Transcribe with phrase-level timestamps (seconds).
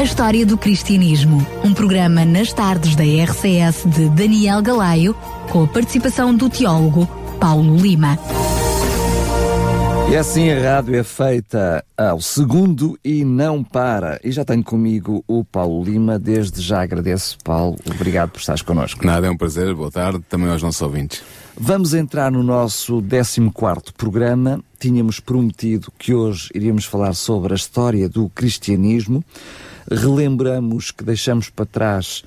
[0.00, 5.14] A História do Cristianismo, um programa nas tardes da RCS de Daniel Galaio,
[5.50, 7.06] com a participação do teólogo
[7.38, 8.18] Paulo Lima.
[10.10, 14.18] E assim a rádio é feita ao segundo e não para.
[14.24, 16.18] E já tenho comigo o Paulo Lima.
[16.18, 17.76] Desde já agradeço, Paulo.
[17.94, 19.04] Obrigado por estares connosco.
[19.04, 19.74] Nada, é um prazer.
[19.74, 21.22] Boa tarde também aos nossos ouvintes.
[21.58, 24.64] Vamos entrar no nosso 14 programa.
[24.78, 29.22] Tínhamos prometido que hoje iríamos falar sobre a história do cristianismo.
[29.90, 32.22] Relembramos que deixamos para trás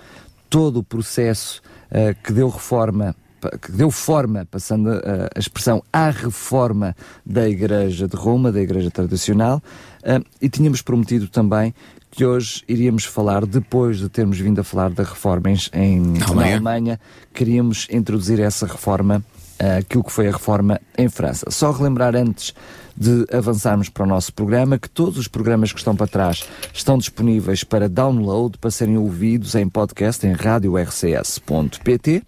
[0.49, 3.15] todo o processo uh, que deu reforma
[3.61, 6.95] que deu forma, passando a, a, expressão, à reforma
[7.25, 9.61] da Igreja de Roma, da Igreja tradicional,
[10.03, 11.73] uh, e tínhamos prometido também
[12.11, 16.35] que hoje iríamos falar, depois de termos vindo a falar da reforma em, em Alemanha.
[16.35, 16.99] na Alemanha,
[17.33, 19.23] queríamos introduzir essa reforma,
[19.59, 21.49] uh, aquilo que foi a reforma em França.
[21.49, 22.53] Só relembrar antes
[22.95, 26.97] de avançarmos para o nosso programa, que todos os programas que estão para trás estão
[26.97, 32.23] disponíveis para download, para serem ouvidos em podcast em radiorcs.pt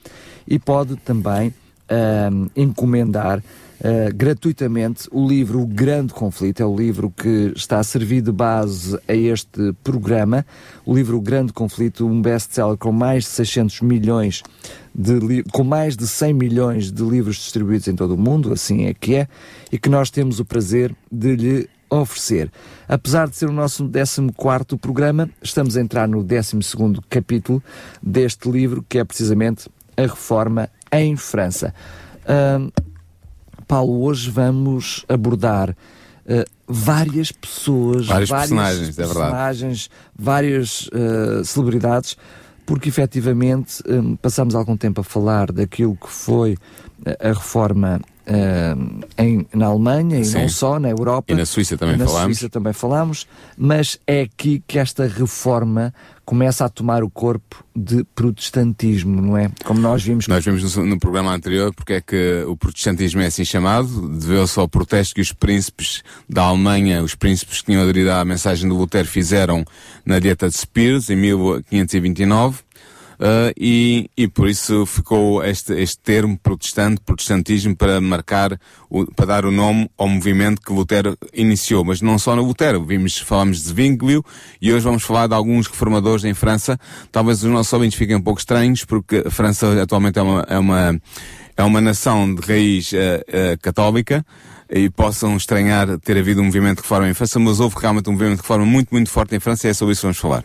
[0.48, 3.44] e pode também uh, encomendar
[3.80, 8.32] Uh, gratuitamente o livro O Grande Conflito, é o livro que está a servir de
[8.32, 10.46] base a este programa.
[10.86, 14.42] O livro O Grande Conflito, um best-seller com mais de 600 milhões
[14.94, 18.94] de com mais de 100 milhões de livros distribuídos em todo o mundo, assim é
[18.94, 19.28] que é,
[19.70, 22.52] e que nós temos o prazer de lhe oferecer.
[22.88, 26.58] Apesar de ser o nosso 14 programa, estamos a entrar no 12
[27.10, 27.62] capítulo
[28.02, 31.74] deste livro, que é precisamente a reforma em França.
[32.24, 32.72] Uh,
[33.68, 35.76] Paulo, hoje vamos abordar uh,
[36.68, 42.18] várias pessoas, vários personagens, personagens é várias uh, celebridades,
[42.66, 46.58] porque efetivamente um, passamos algum tempo a falar daquilo que foi
[47.20, 50.40] a reforma uh, em, na Alemanha e Sim.
[50.40, 51.32] não só, na Europa.
[51.32, 52.38] E na Suíça também na falámos.
[52.38, 55.94] Suíça também falámos, mas é aqui que esta reforma
[56.26, 59.52] começa a tomar o corpo de protestantismo, não é?
[59.64, 60.28] Como nós vimos.
[60.28, 64.60] Nós vimos no, no programa anterior porque é que o protestantismo é assim chamado, deveu-se
[64.60, 68.76] ao protesto que os príncipes da Alemanha, os príncipes que tinham aderido à mensagem do
[68.76, 69.64] Lutero, fizeram
[70.04, 72.65] na dieta de Spears em 1529
[73.20, 78.60] uh, e, e por isso ficou este, este termo protestante, protestantismo, para marcar,
[78.90, 81.84] o, para dar o nome ao movimento que Lutero iniciou.
[81.84, 84.24] Mas não só no Lutero, vimos, falamos de Zwinglio
[84.62, 86.80] e hoje vamos falar de alguns reformadores em França.
[87.12, 90.60] Talvez os nossos ouvintes fiquem um pouco estranhos, porque a França atualmente é uma, é
[90.60, 91.02] uma,
[91.58, 94.26] é uma nação de raiz uh, uh, católica,
[94.70, 98.14] e possam estranhar ter havido um movimento de reforma em França, mas houve realmente um
[98.14, 100.44] movimento de reforma muito, muito forte em França e é sobre isso que vamos falar.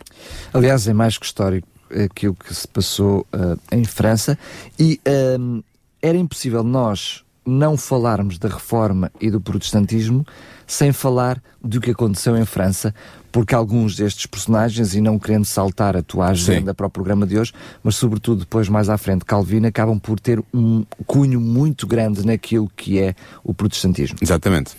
[0.53, 1.67] Aliás, é mais que histórico
[2.05, 4.37] aquilo que se passou uh, em França.
[4.79, 5.63] E uh,
[6.01, 10.25] era impossível nós não falarmos da reforma e do protestantismo
[10.71, 12.95] sem falar do que aconteceu em França,
[13.29, 16.75] porque alguns destes personagens, e não querendo saltar a tua agenda Sim.
[16.75, 17.51] para o programa de hoje,
[17.83, 22.71] mas sobretudo depois mais à frente, Calvino, acabam por ter um cunho muito grande naquilo
[22.73, 24.17] que é o protestantismo.
[24.21, 24.71] Exatamente.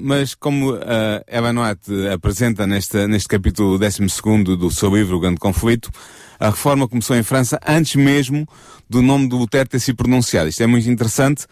[0.00, 5.90] Mas como uh, White apresenta neste, neste capítulo 12 do seu livro O Grande Conflito,
[6.38, 8.48] a reforma começou em França antes mesmo
[8.88, 10.48] do nome do Lutero ter sido pronunciado.
[10.48, 11.44] Isto é muito interessante.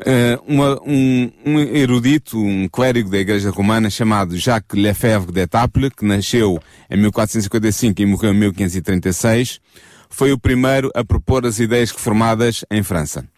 [0.00, 6.06] Uh, uma, um, um, erudito, um clérigo da Igreja Romana chamado Jacques Lefebvre d'Etaples, que
[6.06, 6.58] nasceu
[6.90, 9.60] em 1455 e morreu em 1536,
[10.08, 13.28] foi o primeiro a propor as ideias reformadas em França.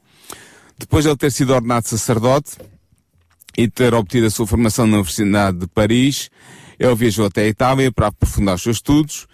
[0.79, 2.53] Depois de ele ter sido ordenado sacerdote
[3.59, 6.31] e ter obtido a sua formação na Universidade de Paris,
[6.79, 9.27] ele viajou até a Itália para aprofundar os seus estudos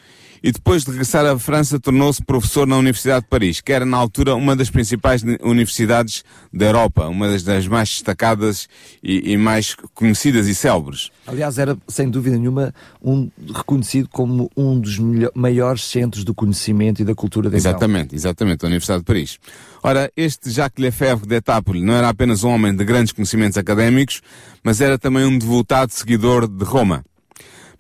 [0.43, 3.97] e depois de regressar à França tornou-se professor na Universidade de Paris, que era na
[3.97, 8.69] altura uma das principais universidades da Europa, uma das, mais destacadas
[9.03, 11.11] e, e, mais conhecidas e célebres.
[11.27, 14.99] Aliás, era sem dúvida nenhuma um, reconhecido como um dos
[15.35, 19.39] maiores centros do conhecimento e da cultura da Exatamente, exatamente, a Universidade de Paris.
[19.83, 24.21] Ora, este Jacques Lefebvre d'Etaples não era apenas um homem de grandes conhecimentos académicos,
[24.63, 27.05] mas era também um devotado seguidor de Roma.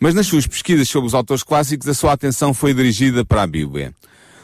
[0.00, 3.47] Mas nas suas pesquisas sobre os autores clássicos, a sua atenção foi dirigida para a
[3.47, 3.95] Bíblia.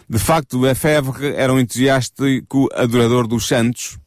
[0.09, 3.99] De facto, Lefebvre era um entusiástico adorador dos santos,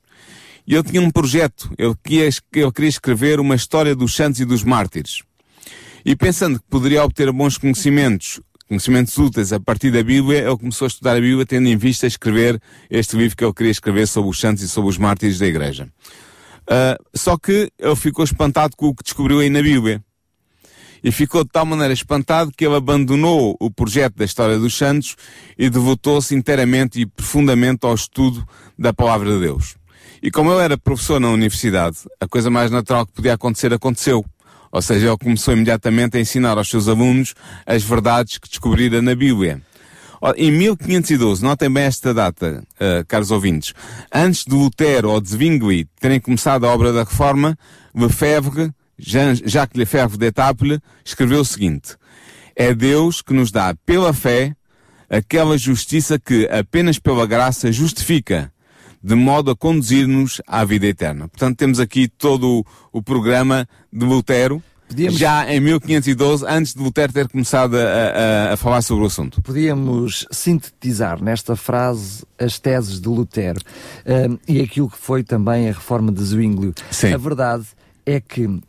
[0.68, 1.72] e ele tinha um projeto.
[1.78, 5.24] Ele queria, ele queria escrever uma história dos santos e dos mártires.
[6.06, 10.86] E pensando que poderia obter bons conhecimentos conhecimentos úteis a partir da Bíblia, ele começou
[10.86, 14.30] a estudar a Bíblia tendo em vista escrever este livro que ele queria escrever sobre
[14.30, 15.88] os santos e sobre os mártires da Igreja.
[16.64, 20.04] Uh, só que ele ficou espantado com o que descobriu aí na Bíblia.
[21.08, 25.16] E ficou de tal maneira espantado que ele abandonou o projeto da história dos santos
[25.58, 28.46] e devotou-se inteiramente e profundamente ao estudo
[28.78, 29.78] da palavra de Deus.
[30.22, 34.26] E como ele era professor na universidade, a coisa mais natural que podia acontecer aconteceu.
[34.70, 37.34] Ou seja, ele começou imediatamente a ensinar aos seus alunos
[37.66, 39.62] as verdades que descobrira na Bíblia.
[40.36, 43.74] Em 1512, notem bem esta data, uh, caros ouvintes,
[44.14, 47.58] antes de Lutero ou de Zwingli terem começado a obra da Reforma,
[47.96, 51.96] Lefebvre, Jean, Jacques Lefebvre d'Etaples, escreveu o seguinte,
[52.56, 54.56] é Deus que nos dá pela fé
[55.10, 58.52] aquela justiça que apenas pela graça justifica,
[59.02, 61.28] de modo a conduzir-nos à vida eterna.
[61.28, 65.20] Portanto, temos aqui todo o, o programa de Lutero, Podíamos...
[65.20, 69.42] já em 1512, antes de Lutero ter começado a, a, a, falar sobre o assunto.
[69.42, 75.74] Podíamos sintetizar nesta frase as teses de Lutero uh, e aquilo que foi também a
[75.74, 76.74] reforma de Zwinglio.
[76.90, 77.14] Sim.
[77.14, 77.66] A verdade
[78.08, 78.62] é que uh,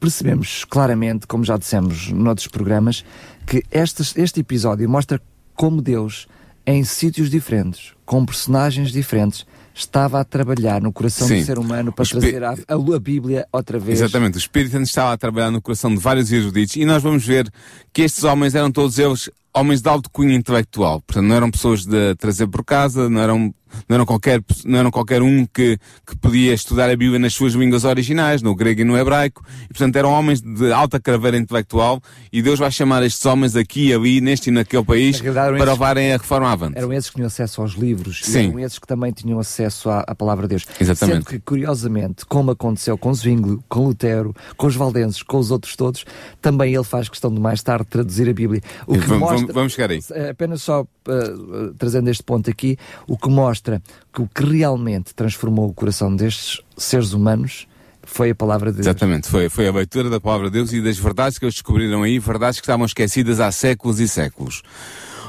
[0.00, 3.04] percebemos claramente, como já dissemos noutros programas,
[3.46, 5.20] que este, este episódio mostra
[5.54, 6.26] como Deus,
[6.66, 11.40] em sítios diferentes, com personagens diferentes, estava a trabalhar no coração Sim.
[11.40, 14.00] do ser humano para trazer a, a, Bíblia outra vez.
[14.00, 17.26] Exatamente, o Espírito Santo estava a trabalhar no coração de vários eruditos e nós vamos
[17.26, 17.50] ver
[17.92, 21.00] que estes homens eram todos eles homens de alto cunho intelectual.
[21.00, 23.54] Portanto, não eram pessoas de trazer por casa, não eram
[23.88, 27.52] não eram qualquer, não eram qualquer um que, que podia estudar a Bíblia nas suas
[27.52, 32.00] línguas originais, no grego e no hebraico, e portanto eram homens de alta craveira intelectual,
[32.32, 36.12] e Deus vai chamar estes homens aqui, ali, neste e naquele país, para esses, levarem
[36.12, 36.78] a reforma avante.
[36.78, 38.48] Eram esses que tinham acesso aos livros, Sim.
[38.48, 40.66] eram esses que também tinham acesso à, à palavra de Deus.
[40.80, 41.16] Exatamente.
[41.16, 45.76] Sendo que, curiosamente, como aconteceu com Zwinglio, com Lutero, com os valdenses, com os outros
[45.76, 46.04] todos,
[46.40, 48.62] também ele faz questão de mais tarde traduzir a Bíblia.
[48.86, 50.00] O que vamos, mostra, vamos chegar aí.
[50.30, 52.76] Apenas só uh, trazendo este ponto aqui,
[53.06, 53.82] o que mostra
[54.12, 57.66] que o que realmente transformou o coração destes seres humanos
[58.02, 58.86] foi a palavra de Deus.
[58.86, 62.02] Exatamente, foi, foi a leitura da palavra de Deus e das verdades que eles descobriram
[62.02, 64.62] aí, verdades que estavam esquecidas há séculos e séculos.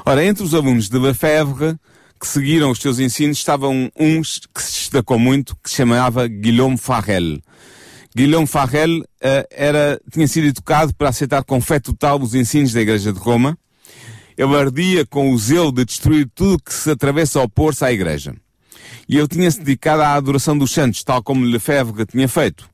[0.06, 1.76] Ora, entre os alunos de Lefebvre,
[2.20, 6.78] que seguiram os seus ensinos, estavam uns que se destacou muito, que se chamava Guillaume
[6.78, 7.40] Farrell.
[8.16, 9.06] Guillaume Farrell uh,
[9.52, 13.58] era, tinha sido educado para aceitar com fé total os ensinos da Igreja de Roma,
[14.40, 18.34] ele ardia com o zelo de destruir tudo que se atravessa a opor-se à Igreja.
[19.08, 22.70] E ele tinha-se dedicado à adoração dos santos, tal como Lefebvre tinha feito.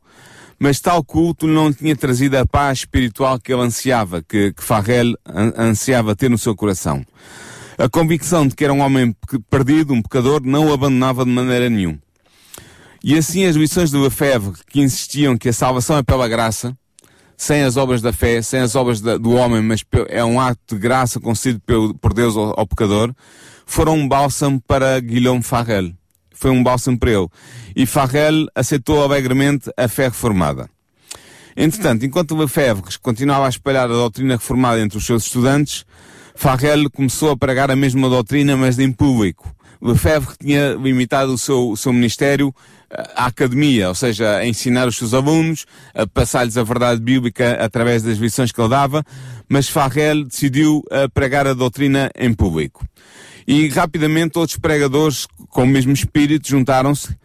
[0.59, 5.15] Mas tal culto não tinha trazido a paz espiritual que ele ansiava, que, que Farrell
[5.57, 7.03] ansiava ter no seu coração.
[7.79, 9.15] A convicção de que era um homem
[9.49, 11.97] perdido, um pecador, não o abandonava de maneira nenhuma.
[13.03, 16.77] E assim as lições de Lefebvre, que insistiam que a salvação é pela graça,
[17.37, 20.75] sem as obras da fé, sem as obras da, do homem, mas é um ato
[20.75, 21.61] de graça concedido
[22.01, 23.13] por Deus ao, ao, pecador,
[23.65, 25.91] foram um bálsamo para Guilherme Farrell.
[26.33, 27.27] Foi um bálsamo para ele.
[27.75, 30.69] E Farrell aceitou alegremente a fé reformada.
[31.55, 35.85] Entretanto, enquanto Lefebvre continuava a espalhar a doutrina reformada entre os seus estudantes,
[36.35, 39.54] Farrell começou a pregar a mesma doutrina, mas em público.
[39.85, 42.53] Lefebvre tinha limitado o seu, o seu ministério
[43.15, 48.01] à academia, ou seja, a ensinar os seus alunos, a passar-lhes a verdade bíblica através
[48.01, 49.03] das lições que ele dava,
[49.47, 50.83] mas Farrell decidiu
[51.13, 52.85] pregar a doutrina em público.
[53.47, 57.15] E rapidamente outros pregadores com o mesmo espírito juntaram-se,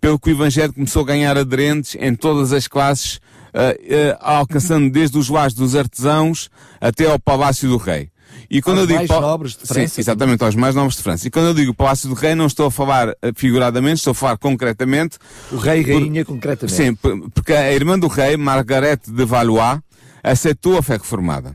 [0.00, 4.90] pelo que o Evangelho começou a ganhar aderentes em todas as classes, uh, uh, alcançando
[4.90, 6.48] desde os lares dos artesãos
[6.80, 8.10] até ao palácio do rei.
[8.50, 9.94] E quando aos eu digo mais nobres de França.
[9.94, 11.28] Sim, exatamente, aos mais nobres de França.
[11.28, 14.14] E quando eu digo Palácio do Rei, não estou a falar eh, figuradamente, estou a
[14.14, 15.18] falar concretamente.
[15.52, 16.74] O rei e rainha concretamente.
[16.74, 16.94] Sim,
[17.34, 19.80] porque a irmã do rei, Margarete de Valois,
[20.22, 21.52] aceitou a fé reformada.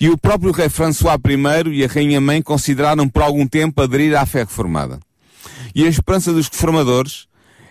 [0.00, 4.16] E o próprio rei François I e a rainha mãe consideraram por algum tempo aderir
[4.16, 4.98] à fé reformada.
[5.74, 7.26] E a esperança dos reformadores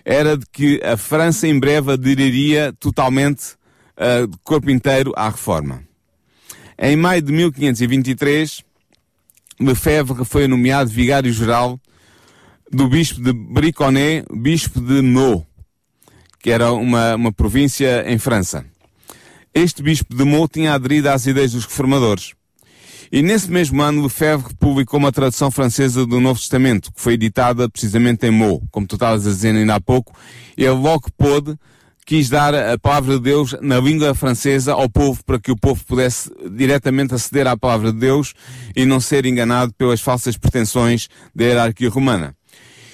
[0.05, 3.55] era de que a França em breve aderiria totalmente,
[3.97, 5.83] uh, de corpo inteiro, à reforma.
[6.81, 8.63] Em maio de 1523,
[9.59, 11.77] Lefebvre foi nomeado vigário-geral
[12.71, 15.45] do bispo de Briconnet, bispo de Meaux,
[16.41, 18.65] que era uma, uma província em França.
[19.53, 22.31] Este bispo de Meaux tinha aderido às ideias dos reformadores.
[23.11, 27.67] E nesse mesmo ano, Lefebvre publicou uma tradução francesa do Novo Testamento, que foi editada
[27.67, 30.17] precisamente em Meaux, como tu estavas a dizer ainda há pouco.
[30.55, 31.57] Ele logo pôde
[32.09, 35.85] quis dar a palavra de Deus na língua francesa ao povo para que o povo
[35.85, 38.33] pudesse diretamente aceder à palavra de Deus
[38.75, 42.35] e não ser enganado pelas falsas pretensões da hierarquia romana.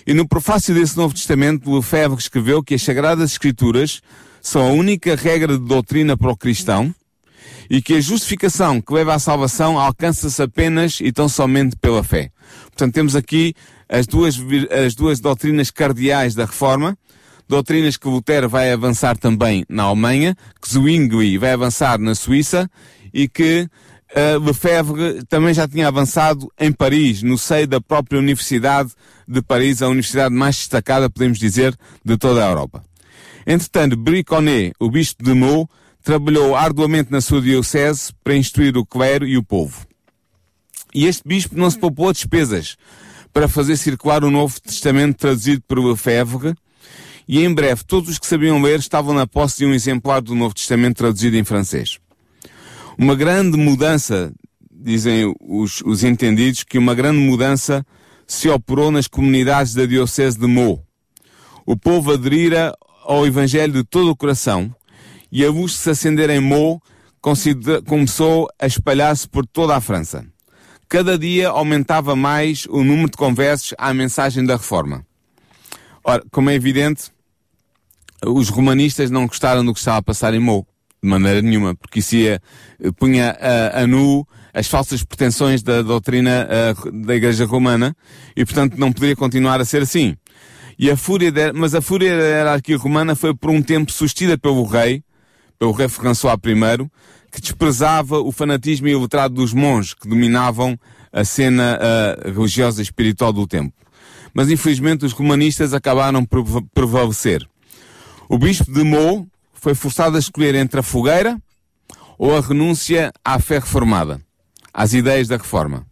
[0.05, 4.01] E no prefácio desse Novo Testamento, Lefebvre escreveu que as Sagradas Escrituras
[4.41, 6.93] são a única regra de doutrina para o cristão
[7.69, 12.31] e que a justificação que leva à salvação alcança-se apenas e tão somente pela fé.
[12.65, 13.53] Portanto, temos aqui
[13.87, 14.37] as duas,
[14.85, 16.97] as duas doutrinas cardeais da Reforma,
[17.47, 22.69] doutrinas que Lutero vai avançar também na Alemanha, que Zwingli vai avançar na Suíça
[23.13, 23.67] e que
[24.11, 28.91] uh, Lefebvre também já tinha avançado em Paris, no seio da própria Universidade
[29.27, 32.83] de Paris, a universidade mais destacada, podemos dizer, de toda a Europa.
[33.45, 35.69] Entretanto, Briconnet, o bispo de Meaux,
[36.03, 39.87] trabalhou arduamente na sua diocese para instruir o clero e o povo.
[40.93, 42.77] E este bispo não se poupou despesas
[43.33, 46.55] para fazer circular o Novo Testamento traduzido por Lefebvre,
[47.27, 50.35] e em breve todos os que sabiam ler estavam na posse de um exemplar do
[50.35, 51.99] Novo Testamento traduzido em francês.
[52.97, 54.31] Uma grande mudança,
[54.71, 57.85] dizem os, os entendidos, que uma grande mudança
[58.27, 60.81] se operou nas comunidades da Diocese de Meaux.
[61.65, 64.73] O povo aderira ao Evangelho de todo o coração
[65.31, 66.81] e a luz que se acender em Meaux
[67.87, 70.25] começou a espalhar-se por toda a França.
[70.87, 75.05] Cada dia aumentava mais o número de conversos à mensagem da reforma.
[76.03, 77.11] Ora, como é evidente,
[78.25, 80.65] os romanistas não gostaram do que estava a passar em Meaux,
[81.01, 82.41] de maneira nenhuma, porque isso ia,
[82.97, 87.95] punha a, a nu as falsas pretensões da doutrina a, da Igreja Romana
[88.35, 90.15] e, portanto, não poderia continuar a ser assim.
[90.79, 94.37] E a fúria de, mas a fúria da hierarquia romana foi por um tempo sustida
[94.37, 95.03] pelo rei,
[95.57, 96.89] pelo rei François I,
[97.31, 100.77] que desprezava o fanatismo e o letrado dos monges que dominavam
[101.11, 103.73] a cena uh, religiosa e espiritual do tempo.
[104.33, 107.45] Mas infelizmente os romanistas acabaram por prevalecer.
[108.27, 111.37] O bispo de Meaux foi forçado a escolher entre a fogueira
[112.17, 114.21] ou a renúncia à fé reformada,
[114.73, 115.85] às ideias da reforma.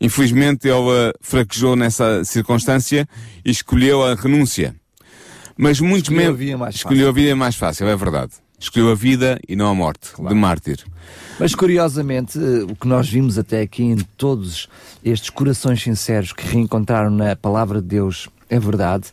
[0.00, 3.08] Infelizmente ele fraquejou nessa circunstância
[3.44, 4.74] e escolheu a renúncia.
[5.56, 8.32] Mas muitos escolheu a vida escolheu a vida mais fácil, é verdade.
[8.58, 10.34] Escolheu a vida e não a morte, claro.
[10.34, 10.84] de mártir.
[11.38, 14.68] Mas curiosamente, eh, o que nós vimos até aqui em todos
[15.04, 19.08] estes corações sinceros que reencontraram na palavra de Deus é verdade.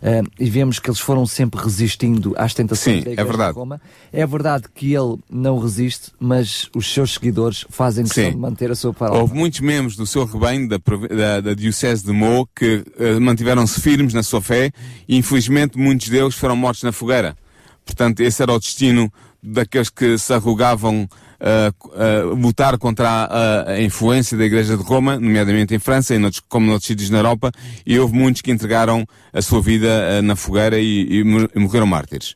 [0.00, 3.52] Uh, e vemos que eles foram sempre resistindo às tentações Sim, da Igreja é verdade.
[3.52, 3.80] de Roma.
[4.12, 8.74] É verdade que ele não resiste, mas os seus seguidores fazem questão de manter a
[8.74, 9.20] sua palavra.
[9.20, 13.80] Houve muitos membros do seu rebanho, da, da, da Diocese de Meaux, que uh, mantiveram-se
[13.80, 14.70] firmes na sua fé
[15.08, 17.36] e infelizmente muitos deles foram mortos na fogueira.
[17.84, 19.10] Portanto, esse era o destino
[19.42, 21.08] daqueles que se arrogavam
[21.40, 26.18] uh, uh, lutar contra a, a, influência da Igreja de Roma, nomeadamente em França e
[26.18, 27.52] noutros, como noutros sítios na Europa,
[27.86, 31.24] e houve muitos que entregaram a sua vida uh, na fogueira e, e,
[31.58, 32.34] morreram mártires.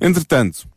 [0.00, 0.68] Entretanto,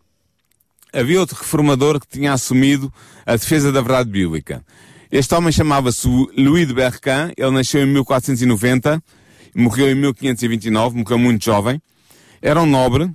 [0.94, 2.92] havia outro reformador que tinha assumido
[3.26, 4.64] a defesa da verdade bíblica.
[5.12, 9.02] Este homem chamava-se Louis de Berquin, ele nasceu em 1490,
[9.56, 11.82] morreu em 1529, morreu muito jovem,
[12.42, 13.12] era um nobre,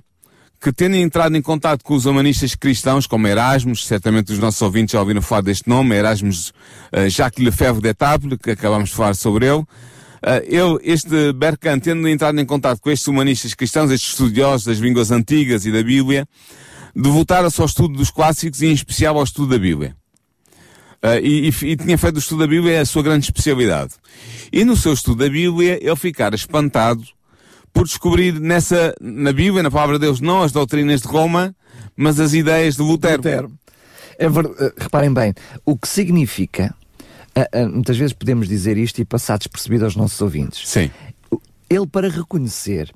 [0.61, 4.93] que tendo entrado em contato com os humanistas cristãos, como Erasmus, certamente os nossos ouvintes
[4.93, 6.49] já ouviram falar deste nome, Erasmus
[6.93, 9.67] uh, Jacques Lefebvre d'Etable, que acabamos de falar sobre ele, uh,
[10.43, 15.09] ele, este Berkan, tendo entrado em contato com estes humanistas cristãos, estes estudiosos das línguas
[15.09, 16.27] antigas e da Bíblia,
[16.95, 19.95] devotaram-se ao estudo dos clássicos e em especial ao estudo da Bíblia.
[21.03, 23.93] Uh, e, e, e, tinha feito o estudo da Bíblia a sua grande especialidade.
[24.53, 27.03] E no seu estudo da Bíblia, ele ficara espantado
[27.73, 31.55] por descobrir nessa, na Bíblia, na palavra de Deus, não as doutrinas de Roma,
[31.95, 33.17] mas as ideias de Lutero.
[33.17, 33.51] Lutero.
[34.17, 34.45] É ver...
[34.45, 35.33] Eh, reparem bem,
[35.65, 36.75] o que significa,
[37.35, 40.67] uh, uh, muitas vezes podemos dizer isto e passar despercebido aos nossos ouvintes.
[40.67, 40.91] Sim.
[41.69, 42.93] Ele, para reconhecer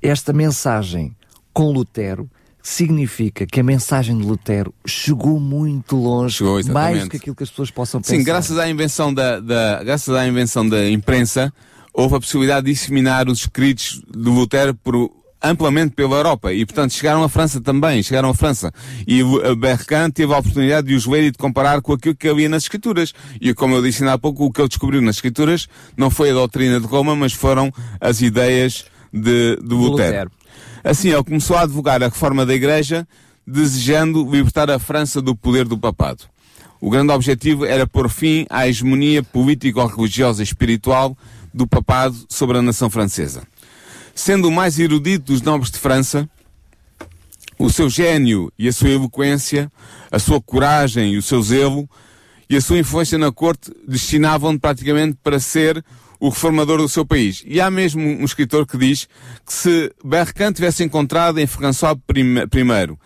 [0.00, 1.14] esta mensagem
[1.52, 2.28] com Lutero,
[2.62, 7.42] significa que a mensagem de Lutero chegou muito longe, chegou, mais do que aquilo que
[7.42, 8.16] as pessoas possam pensar.
[8.16, 11.52] Sim, graças à invenção da, da, graças à invenção da imprensa,
[11.92, 15.10] houve a possibilidade de disseminar os escritos de Lutero por,
[15.42, 18.72] amplamente pela Europa e, portanto, chegaram à França também, chegaram à França.
[19.06, 19.22] E
[19.56, 22.62] Bercan teve a oportunidade de os ler e de comparar com aquilo que havia nas
[22.62, 23.12] Escrituras.
[23.40, 26.34] E, como eu disse há pouco, o que ele descobriu nas Escrituras não foi a
[26.34, 29.74] doutrina de Roma, mas foram as ideias de, de.
[29.74, 30.30] Lutero.
[30.84, 33.06] Assim, ele começou a advogar a reforma da Igreja,
[33.46, 36.24] desejando libertar a França do poder do papado.
[36.80, 41.16] O grande objetivo era pôr fim à hegemonia político-religiosa e espiritual
[41.52, 43.42] do papado sobre a nação francesa.
[44.14, 46.28] Sendo o mais erudito dos nobres de França,
[47.58, 49.70] o seu gênio e a sua eloquência,
[50.10, 51.88] a sua coragem e o seu zelo
[52.48, 55.82] e a sua influência na corte destinavam praticamente para ser
[56.20, 57.42] o reformador do seu país.
[57.46, 59.08] E há mesmo um escritor que diz
[59.46, 62.96] que se Berquin tivesse encontrado em François I uh,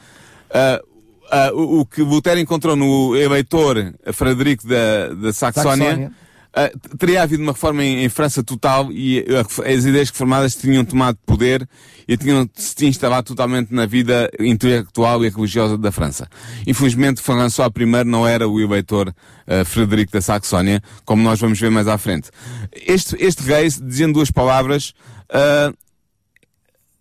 [0.50, 6.25] uh, o, o, que Voltaire encontrou no eleitor Frederico da, da Saxónia, Saxónia
[6.56, 10.86] Uh, teria havido uma reforma em, em França total e uh, as ideias reformadas tinham
[10.86, 11.68] tomado poder
[12.08, 16.26] e tinham se instalado totalmente na vida intelectual e religiosa da França.
[16.66, 21.70] Infelizmente, François I não era o eleitor uh, Frederico da Saxónia, como nós vamos ver
[21.70, 22.30] mais à frente.
[22.72, 24.94] Este, este rei, dizendo duas palavras,
[25.30, 25.76] uh,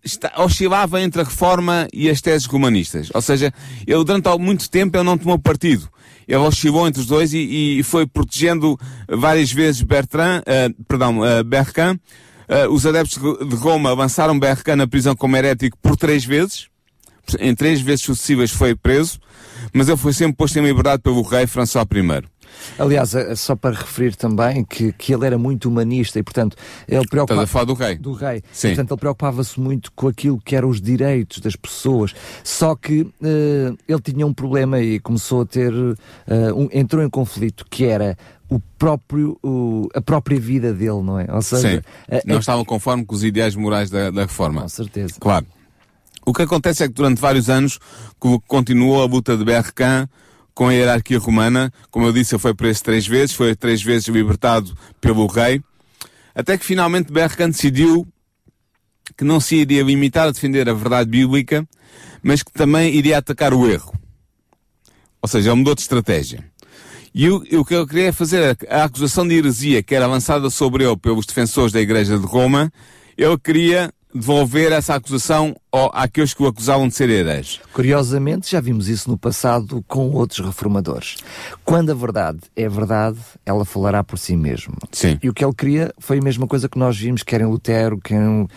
[0.03, 3.09] está, oscilava entre a reforma e as teses romanistas.
[3.13, 3.53] Ou seja,
[3.87, 5.89] ele durante muito tempo ele não tomou partido.
[6.27, 8.77] Ele oscilou entre os dois e, e foi protegendo
[9.07, 11.99] várias vezes Bertrand, uh, perdão, uh, Berquin.
[12.47, 16.67] Uh, os adeptos de Roma avançaram Berquin na prisão como herético por três vezes.
[17.39, 19.19] Em três vezes sucessivas foi preso,
[19.73, 22.23] mas ele foi sempre posto em liberdade pelo rei François I.
[22.77, 26.55] Aliás, é só para referir também que, que ele era muito humanista e, portanto,
[26.87, 27.43] ele preocupava...
[27.43, 27.95] Estás a falar do rei.
[27.97, 28.43] Do rei.
[28.51, 28.69] Sim.
[28.69, 32.13] portanto, ele preocupava-se muito com aquilo que eram os direitos das pessoas.
[32.43, 35.73] Só que uh, ele tinha um problema e começou a ter...
[35.73, 35.95] Uh,
[36.55, 38.17] um, entrou em conflito, que era
[38.49, 41.27] o próprio, o, a própria vida dele, não é?
[41.31, 42.19] Ou seja, Sim.
[42.25, 44.61] não estavam conforme com os ideais morais da, da reforma.
[44.61, 45.15] Com certeza.
[45.19, 45.45] Claro.
[46.25, 47.79] O que acontece é que durante vários anos
[48.47, 50.07] continuou a luta de Bercan
[50.55, 51.71] com a hierarquia romana.
[51.91, 55.61] Como eu disse, ele foi preso três vezes, foi três vezes libertado pelo rei,
[56.33, 58.07] até que finalmente Berkan decidiu
[59.15, 61.67] que não se iria limitar a defender a verdade bíblica,
[62.23, 63.93] mas que também iria atacar o erro.
[65.21, 66.43] Ou seja, ele mudou de estratégia.
[67.13, 70.83] E o, o que eu queria fazer, a acusação de heresia que era lançada sobre
[70.83, 72.71] ele pelos defensores da Igreja de Roma,
[73.17, 75.53] ele queria devolver essa acusação
[75.91, 77.59] àqueles que o acusavam de ser herege.
[77.73, 81.17] Curiosamente, já vimos isso no passado com outros reformadores.
[81.65, 84.73] Quando a verdade é verdade, ela falará por si mesmo.
[84.91, 85.19] Sim.
[85.21, 87.99] E o que ele queria foi a mesma coisa que nós vimos, quer em Lutero,
[87.99, 88.47] quer em uh,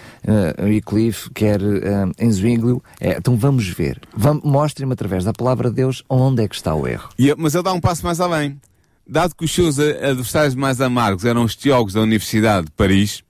[0.63, 2.81] Wycliffe, quer uh, em Zwinglio.
[3.01, 4.01] É, então vamos ver.
[4.45, 7.09] Mostrem-me através da palavra de Deus onde é que está o erro.
[7.19, 8.61] E, mas ele dá um passo mais além.
[9.05, 13.25] Dado que os seus adversários mais amargos eram os teólogos da Universidade de Paris,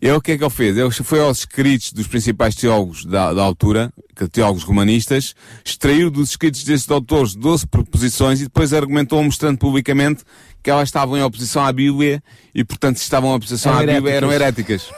[0.00, 0.76] ele o que é que ele fez?
[0.76, 3.92] Ele foi aos escritos dos principais teólogos da, da altura,
[4.30, 5.34] teólogos romanistas,
[5.64, 10.24] extraiu dos escritos desses autores 12 proposições e depois argumentou mostrando publicamente
[10.62, 12.22] que elas estavam em oposição à Bíblia
[12.54, 14.90] e, portanto, se estavam em oposição eram à Bíblia eram heréticas.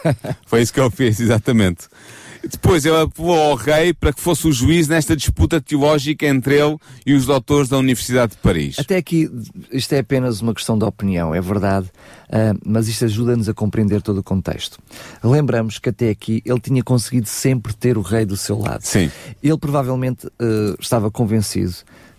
[0.47, 1.87] foi isso que ele fez, exatamente.
[2.51, 6.77] Depois ele apelou ao rei para que fosse o juiz nesta disputa teológica entre ele
[7.05, 8.79] e os doutores da Universidade de Paris.
[8.79, 9.31] Até aqui,
[9.71, 11.87] isto é apenas uma questão de opinião, é verdade,
[12.29, 14.79] uh, mas isto ajuda-nos a compreender todo o contexto.
[15.23, 18.83] Lembramos que até aqui ele tinha conseguido sempre ter o rei do seu lado.
[18.83, 19.11] Sim.
[19.43, 21.75] Ele provavelmente uh, estava convencido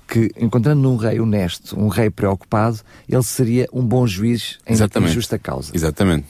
[0.07, 5.07] que, encontrando num rei honesto, um rei preocupado, ele seria um bom juiz em, em
[5.07, 5.71] justa causa.
[5.73, 6.25] Exatamente.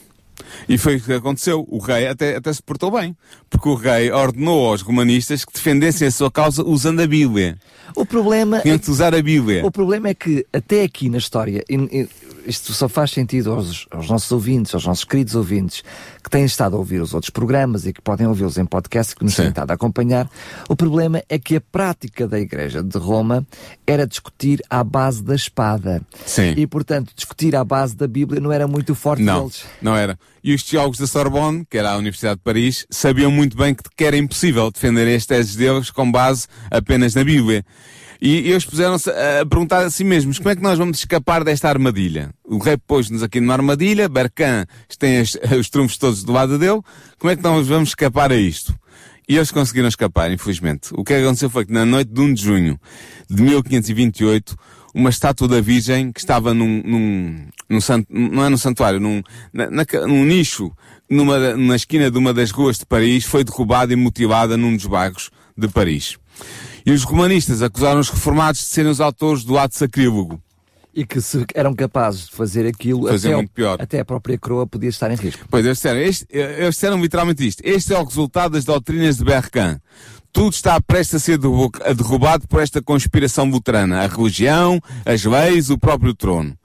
[0.68, 1.66] E foi o que aconteceu.
[1.68, 3.16] O rei até, até se portou bem.
[3.48, 7.58] Porque o rei ordenou aos romanistas que defendessem a sua causa usando a Bíblia.
[7.94, 8.60] O problema.
[8.60, 9.64] Tinham é que usar a Bíblia.
[9.64, 11.64] O problema é que, até aqui na história,
[12.46, 15.82] isto só faz sentido aos, aos, nossos ouvintes, aos nossos queridos ouvintes,
[16.22, 19.24] que têm estado a ouvir os outros programas e que podem ouvi-los em podcast, que
[19.24, 19.42] nos Sim.
[19.42, 20.28] têm estado a acompanhar.
[20.68, 23.46] O problema é que a prática da Igreja de Roma
[23.86, 26.02] era discutir à base da espada.
[26.24, 26.54] Sim.
[26.56, 29.64] E, portanto, discutir à base da Bíblia não era muito forte não, deles.
[29.80, 30.18] Não era.
[30.42, 34.04] E os teólogos da Sorbonne, que era a Universidade de Paris, sabiam muito bem que,
[34.04, 37.64] era impossível defender as teses deles com base apenas na Bíblia.
[38.22, 41.68] E eles puseram-se a perguntar a si mesmos como é que nós vamos escapar desta
[41.68, 42.30] armadilha.
[42.44, 44.66] O rei pôs-nos aqui numa armadilha, Bercan
[44.98, 46.80] tem os, os trunfos todos do lado dele,
[47.18, 48.74] como é que nós vamos escapar a isto?
[49.30, 50.88] E eles conseguiram escapar, infelizmente.
[50.92, 52.80] O que aconteceu foi que na noite de 1 de junho
[53.30, 54.56] de 1528,
[54.94, 59.22] uma estátua da Virgem que estava num, num, num não é num santuário, num,
[59.52, 60.72] na, na, num nicho,
[61.08, 64.86] numa, na esquina de uma das ruas de Paris, foi derrubada e mutilada num dos
[64.86, 66.18] bairros de Paris.
[66.84, 70.40] E os romanistas acusaram os reformados de serem os autores do ato sacrílego.
[70.92, 73.76] E que se eram capazes de fazer aquilo, fazer até, pior.
[73.80, 75.46] até a própria coroa podia estar em risco.
[75.48, 77.60] Pois, eles disseram, este, eles disseram literalmente isto.
[77.64, 79.80] Este é o resultado das doutrinas de Bercan.
[80.32, 84.02] Tudo está prestes a ser derrubado por esta conspiração luterana.
[84.02, 86.56] A religião, as leis, o próprio trono.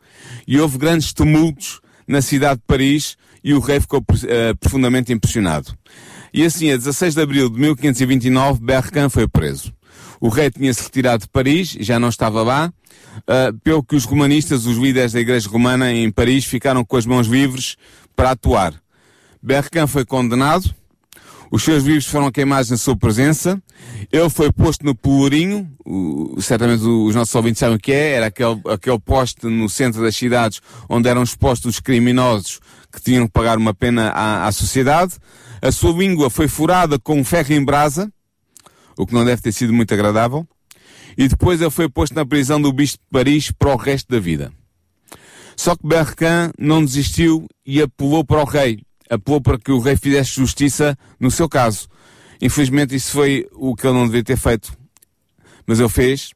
[0.48, 5.76] E houve grandes tumultos na cidade de Paris e o rei ficou uh, profundamente impressionado.
[6.34, 9.74] E assim, a 16 de abril de 1529, Bercan foi preso.
[10.20, 12.74] O rei tinha-se retirado de Paris, já não estava lá,
[13.20, 17.06] uh, pelo que os romanistas, os líderes da Igreja Romana em Paris, ficaram com as
[17.06, 17.78] mãos livres
[18.16, 18.74] para atuar.
[19.42, 20.74] Bercan foi condenado,
[21.56, 23.64] os seus vivos foram queimados na sua presença,
[24.12, 28.26] ele foi posto no pelourinho, o, certamente os nossos ouvintes sabem o que é, era
[28.26, 32.60] aquele, aquele poste no centro das cidades onde eram expostos os criminosos
[32.92, 35.14] que tinham que pagar uma pena à, à sociedade.
[35.62, 38.12] A sua língua foi furada com ferro em brasa,
[38.98, 40.46] o que não deve ter sido muito agradável,
[41.18, 44.20] e depois ele foi posto na prisão do Bispo de Paris para o resto da
[44.20, 44.52] vida.
[45.56, 48.85] Só que Bercan não desistiu e apelou para o rei.
[49.10, 51.88] Apelou para que o rei fizesse justiça no seu caso.
[52.42, 54.74] Infelizmente isso foi o que ele não devia ter feito.
[55.66, 56.32] Mas ele fez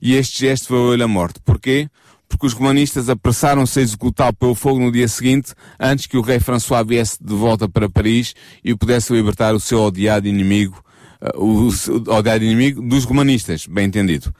[0.00, 1.40] e este gesto foi a morte.
[1.42, 1.88] Porquê?
[2.28, 6.38] Porque os romanistas apressaram-se a executá-lo pelo fogo no dia seguinte, antes que o rei
[6.40, 10.82] François viesse de volta para Paris e pudesse libertar o seu odiado inimigo,
[11.22, 11.68] uh, o,
[12.12, 14.34] odiado inimigo dos romanistas, bem entendido.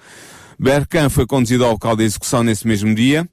[0.58, 3.26] Bercan foi conduzido ao local da execução nesse mesmo dia.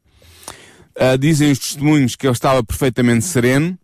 [0.96, 3.78] Uh, dizem os testemunhos que ele estava perfeitamente sereno.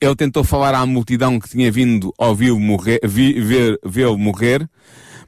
[0.00, 4.68] Ele tentou falar à multidão que tinha vindo ouvi-lo morrer, vi, ver, vê-lo morrer,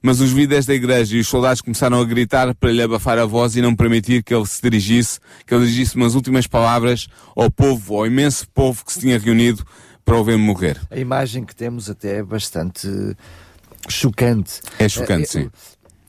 [0.02, 3.24] mas os líderes da igreja e os soldados começaram a gritar para lhe abafar a
[3.24, 7.50] voz e não permitir que ele se dirigisse, que ele dirigisse umas últimas palavras ao
[7.50, 9.64] povo, ao imenso povo que se tinha reunido
[10.04, 10.78] para o ver morrer.
[10.90, 12.88] A imagem que temos até é bastante
[13.88, 14.60] chocante.
[14.78, 15.50] É chocante, é, sim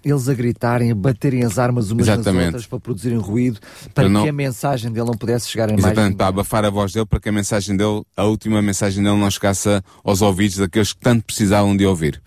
[0.03, 2.35] eles a gritarem, a baterem as armas umas Exatamente.
[2.35, 3.59] nas outras para produzirem ruído,
[3.93, 4.23] para não...
[4.23, 7.05] que a mensagem dele não pudesse chegar a mais Exatamente, para abafar a voz dele,
[7.05, 10.99] para que a mensagem dele, a última mensagem dele não chegasse aos ouvidos daqueles que
[10.99, 12.21] tanto precisavam de ouvir.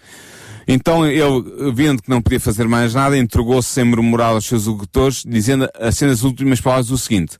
[0.66, 5.24] Então ele, vendo que não podia fazer mais nada, entregou-se sem murmurar aos seus executores,
[5.26, 7.38] dizendo, assim as últimas palavras o seguinte,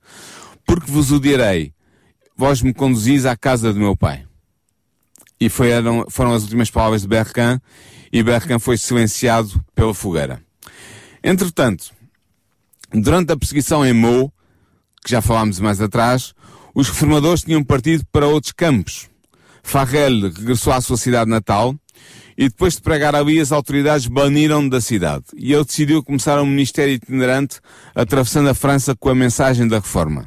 [0.67, 1.73] porque vos o direi,
[2.37, 4.25] vós me conduzis à casa do meu pai.
[5.39, 7.61] E foi, eram, foram as últimas palavras de Bercan,
[8.13, 10.43] e Berkan foi silenciado pela fogueira.
[11.25, 11.93] Entretanto,
[12.93, 14.33] durante a perseguição em Mou,
[15.05, 16.35] que já falámos mais atrás,
[16.75, 19.09] os reformadores tinham partido para outros campos.
[19.63, 21.75] Farrell regressou à sua cidade natal
[22.37, 26.47] e depois de pregar ali as autoridades baniram da cidade e ele decidiu começar um
[26.47, 27.61] ministério itinerante
[27.95, 30.27] atravessando a França com a mensagem da reforma.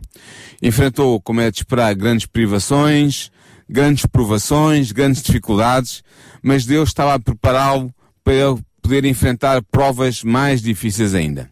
[0.61, 3.31] Enfrentou, como é de esperar, grandes privações,
[3.69, 6.03] grandes provações, grandes dificuldades,
[6.47, 7.91] mas Deus estava a prepará-lo
[8.23, 11.51] para ele poder enfrentar provas mais difíceis ainda.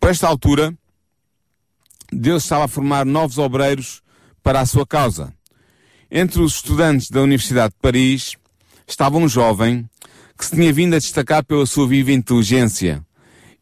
[0.00, 0.74] Por esta altura,
[2.12, 4.02] Deus estava a formar novos obreiros
[4.42, 5.32] para a sua causa.
[6.10, 8.34] Entre os estudantes da Universidade de Paris
[8.88, 9.88] estava um jovem
[10.36, 13.06] que se tinha vindo a destacar pela sua viva inteligência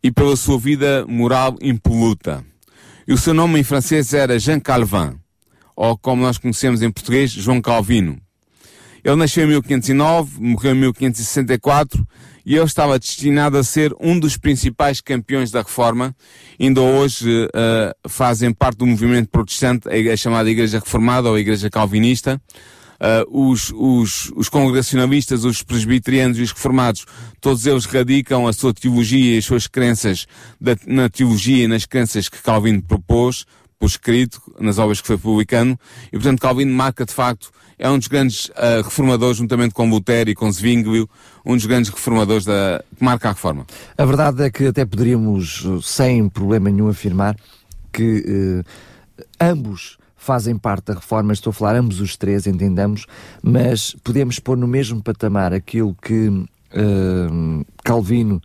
[0.03, 2.43] e pela sua vida moral impoluta.
[3.07, 5.21] E o seu nome em francês era Jean Calvin
[5.77, 8.19] ou como nós conhecemos em português, João Calvino.
[9.07, 12.05] Ele nasceu em 1509, morreu em 1564
[12.45, 16.13] e ele estava destinado a ser um dos principais campeões da Reforma.
[16.59, 22.43] Ainda hoje uh, fazem parte do movimento protestante, a chamada Igreja Reformada ou Igreja Calvinista.
[22.97, 27.07] Uh, os, os, os congregacionalistas, os presbiterianos e os reformados,
[27.41, 30.27] todos eles radicam a sua teologia e as suas crenças
[30.61, 33.45] da, na teologia e nas crenças que Calvino propôs,
[33.79, 37.99] por escrito, nas obras que foi publicando, e portanto Calvino marca de facto, é um
[37.99, 41.09] dos grandes uh, reformadores, juntamente com Lutero e com Zwinglio,
[41.45, 43.67] um dos grandes reformadores da, que marca a reforma.
[43.97, 47.37] A verdade é que até poderíamos, sem problema nenhum, afirmar
[47.93, 53.07] que uh, ambos fazem parte da reforma, estou a falar ambos os três, entendamos,
[53.43, 58.43] mas podemos pôr no mesmo patamar aquilo que uh, Calvino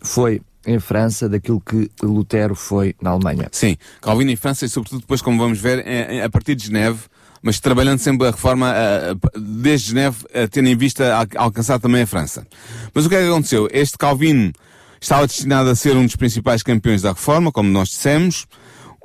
[0.00, 3.48] foi em França daquilo que Lutero foi na Alemanha.
[3.50, 5.84] Sim, Calvino em França e sobretudo depois, como vamos ver,
[6.24, 7.00] a partir de Geneve,
[7.44, 8.74] mas trabalhando sempre a reforma
[9.36, 12.46] desde Geneve, tendo em vista alcançar também a França.
[12.94, 13.68] Mas o que é que aconteceu?
[13.70, 14.50] Este Calvino
[14.98, 18.46] estava destinado a ser um dos principais campeões da reforma, como nós dissemos.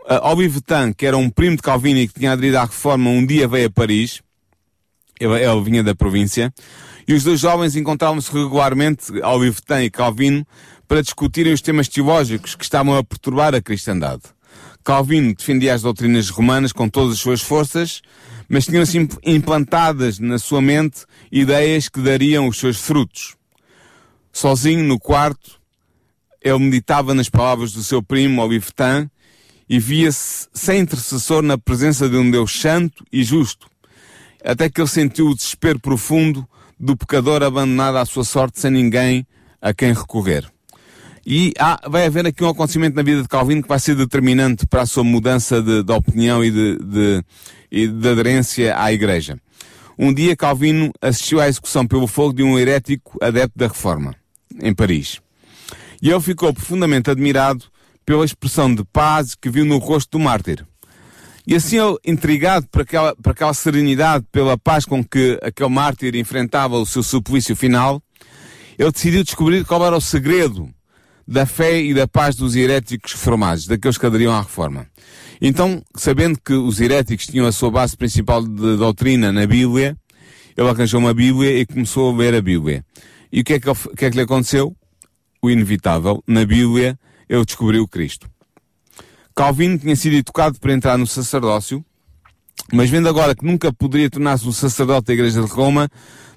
[0.05, 3.25] Uh, Vetan, que era um primo de Calvino e que tinha aderido à reforma, um
[3.25, 4.21] dia veio a Paris.
[5.19, 6.51] Ele, ele vinha da província.
[7.05, 10.47] E os dois jovens encontravam-se regularmente, Vetan e Calvino,
[10.87, 14.23] para discutirem os temas teológicos que estavam a perturbar a cristandade.
[14.89, 18.01] Calvino defendia as doutrinas romanas com todas as suas forças,
[18.49, 23.35] mas tinham-se implantadas na sua mente ideias que dariam os seus frutos.
[24.33, 25.61] Sozinho no quarto,
[26.41, 29.07] ele meditava nas palavras do seu primo Olivetan
[29.69, 33.69] e via-se sem intercessor na presença de um Deus santo e justo,
[34.43, 36.49] até que ele sentiu o desespero profundo
[36.79, 39.23] do pecador abandonado à sua sorte sem ninguém
[39.61, 40.51] a quem recorrer.
[41.31, 44.65] E há, vai haver aqui um acontecimento na vida de Calvino que vai ser determinante
[44.65, 47.23] para a sua mudança de, de opinião e de, de,
[47.71, 49.39] e de aderência à Igreja.
[49.95, 54.15] Um dia Calvino assistiu à execução pelo fogo de um herético adepto da Reforma,
[54.59, 55.21] em Paris.
[56.01, 57.63] E ele ficou profundamente admirado
[58.03, 60.65] pela expressão de paz que viu no rosto do mártir.
[61.45, 66.15] E assim ele, intrigado por aquela, por aquela serenidade, pela paz com que aquele mártir
[66.15, 68.01] enfrentava o seu suplício final,
[68.79, 70.73] ele decidiu descobrir qual era o segredo
[71.29, 74.87] da fé e da paz dos heréticos reformados, daqueles que aderiam à reforma.
[75.39, 79.95] Então, sabendo que os heréticos tinham a sua base principal de doutrina na Bíblia,
[80.57, 82.83] ele arranjou uma Bíblia e começou a ler a Bíblia.
[83.31, 84.75] E o que é que, que, é que lhe aconteceu?
[85.39, 86.23] O inevitável.
[86.25, 86.97] Na Bíblia,
[87.29, 88.27] ele descobriu Cristo.
[89.35, 91.85] Calvino tinha sido educado para entrar no sacerdócio,
[92.73, 95.87] mas vendo agora que nunca poderia tornar-se o sacerdote da Igreja de Roma,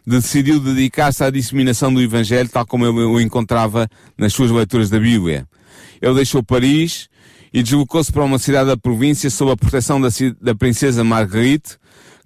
[0.07, 4.99] decidiu dedicar-se à disseminação do Evangelho, tal como ele o encontrava nas suas leituras da
[4.99, 5.47] Bíblia.
[6.01, 7.09] Ele deixou Paris
[7.53, 10.09] e deslocou-se para uma cidade da província sob a proteção da,
[10.41, 11.77] da princesa Marguerite,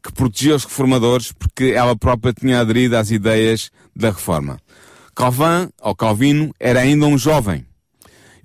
[0.02, 4.58] que protegia os reformadores porque ela própria tinha aderido às ideias da reforma.
[5.14, 7.66] Calvin, ou Calvino, era ainda um jovem.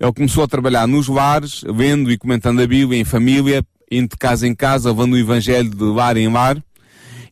[0.00, 4.16] Ele começou a trabalhar nos lares, vendo e comentando a Bíblia em família, indo de
[4.16, 6.60] casa em casa, levando o Evangelho de lar em lar.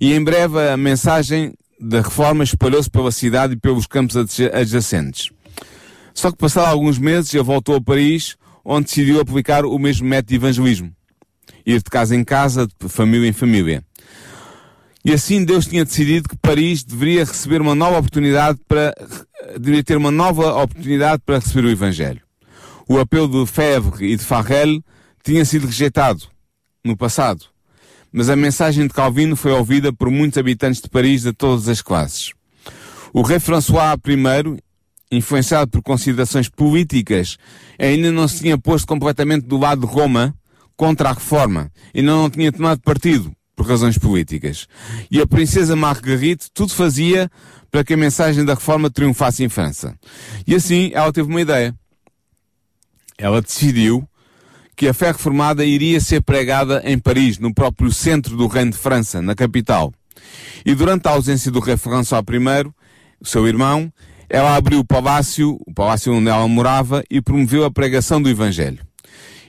[0.00, 4.16] E em breve a mensagem da reforma espalhou-se pela cidade e pelos campos
[4.52, 5.30] adjacentes.
[6.12, 10.28] Só que passado alguns meses ele voltou a Paris, onde decidiu aplicar o mesmo método
[10.28, 10.92] de evangelismo.
[11.64, 13.82] Ir de casa em casa, de família em família.
[15.02, 18.94] E assim Deus tinha decidido que Paris deveria receber uma nova oportunidade para,
[19.58, 22.20] deveria ter uma nova oportunidade para receber o Evangelho.
[22.86, 24.82] O apelo de Fèvre e de Farrell
[25.24, 26.24] tinha sido rejeitado
[26.84, 27.46] no passado.
[28.12, 31.80] Mas a mensagem de Calvino foi ouvida por muitos habitantes de Paris de todas as
[31.80, 32.32] classes.
[33.12, 34.62] O rei François I,
[35.10, 37.36] influenciado por considerações políticas,
[37.78, 40.34] ainda não se tinha posto completamente do lado de Roma
[40.76, 44.66] contra a reforma, e não tinha tomado partido por razões políticas.
[45.10, 47.30] E a princesa Marguerite tudo fazia
[47.70, 49.94] para que a mensagem da reforma triunfasse em França.
[50.46, 51.74] E assim ela teve uma ideia.
[53.18, 54.08] Ela decidiu
[54.80, 58.78] que a fé reformada iria ser pregada em Paris, no próprio centro do Reino de
[58.78, 59.92] França, na capital.
[60.64, 62.70] E durante a ausência do rei François I,
[63.22, 63.92] seu irmão,
[64.26, 68.78] ela abriu o palácio, o palácio onde ela morava, e promoveu a pregação do Evangelho.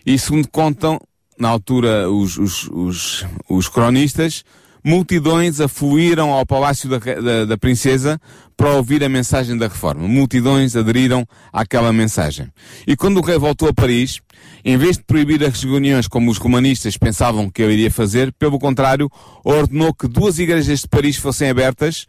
[0.06, 1.00] E segundo contam,
[1.40, 4.44] na altura, os, os, os, os cronistas,
[4.84, 8.20] multidões afluíram ao palácio da, da, da, princesa
[8.56, 10.08] para ouvir a mensagem da reforma.
[10.08, 12.48] Multidões aderiram àquela mensagem.
[12.86, 14.20] E quando o rei voltou a Paris,
[14.64, 18.60] em vez de proibir as reuniões como os romanistas pensavam que ele iria fazer, pelo
[18.60, 19.10] contrário,
[19.44, 22.06] ordenou que duas igrejas de Paris fossem abertas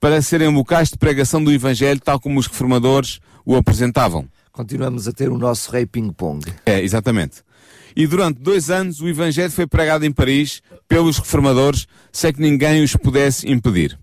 [0.00, 4.28] para serem locais de pregação do Evangelho, tal como os reformadores o apresentavam.
[4.52, 6.44] Continuamos a ter o nosso rei ping-pong.
[6.66, 7.47] É, exatamente
[7.98, 12.80] e durante dois anos o Evangelho foi pregado em Paris pelos reformadores sem que ninguém
[12.80, 13.98] os pudesse impedir.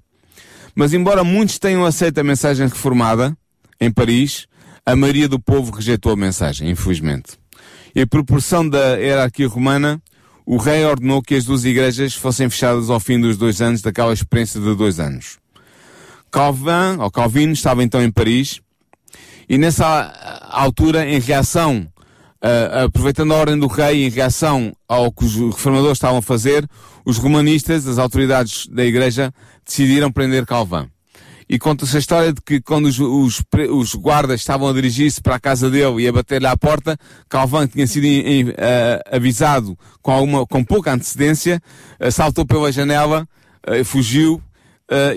[0.75, 3.33] Mas embora muitos tenham aceito a mensagem reformada
[3.79, 4.47] em Paris,
[4.85, 7.39] a maioria do povo rejeitou a mensagem, infelizmente.
[7.95, 10.01] E proporção da hierarquia romana,
[10.45, 14.11] o rei ordenou que as duas igrejas fossem fechadas ao fim dos dois anos daquela
[14.11, 15.37] experiência de dois anos.
[16.29, 18.59] Calvin, ou Calvino, estava então em Paris,
[19.47, 19.85] e nessa
[20.51, 21.87] altura, em reação
[22.45, 26.69] Uh, aproveitando a ordem do rei em reação ao que os reformadores estavam a fazer,
[27.03, 29.33] os romanistas, as autoridades da igreja,
[29.65, 30.87] decidiram prender Calvin.
[31.49, 35.37] E conta-se a história de que quando os, os, os guardas estavam a dirigir-se para
[35.37, 36.95] a casa dele e a bater-lhe à porta,
[37.27, 38.53] Calvin tinha sido em, em, uh,
[39.11, 41.59] avisado com, alguma, com pouca antecedência,
[41.99, 43.27] uh, saltou pela janela,
[43.85, 44.39] fugiu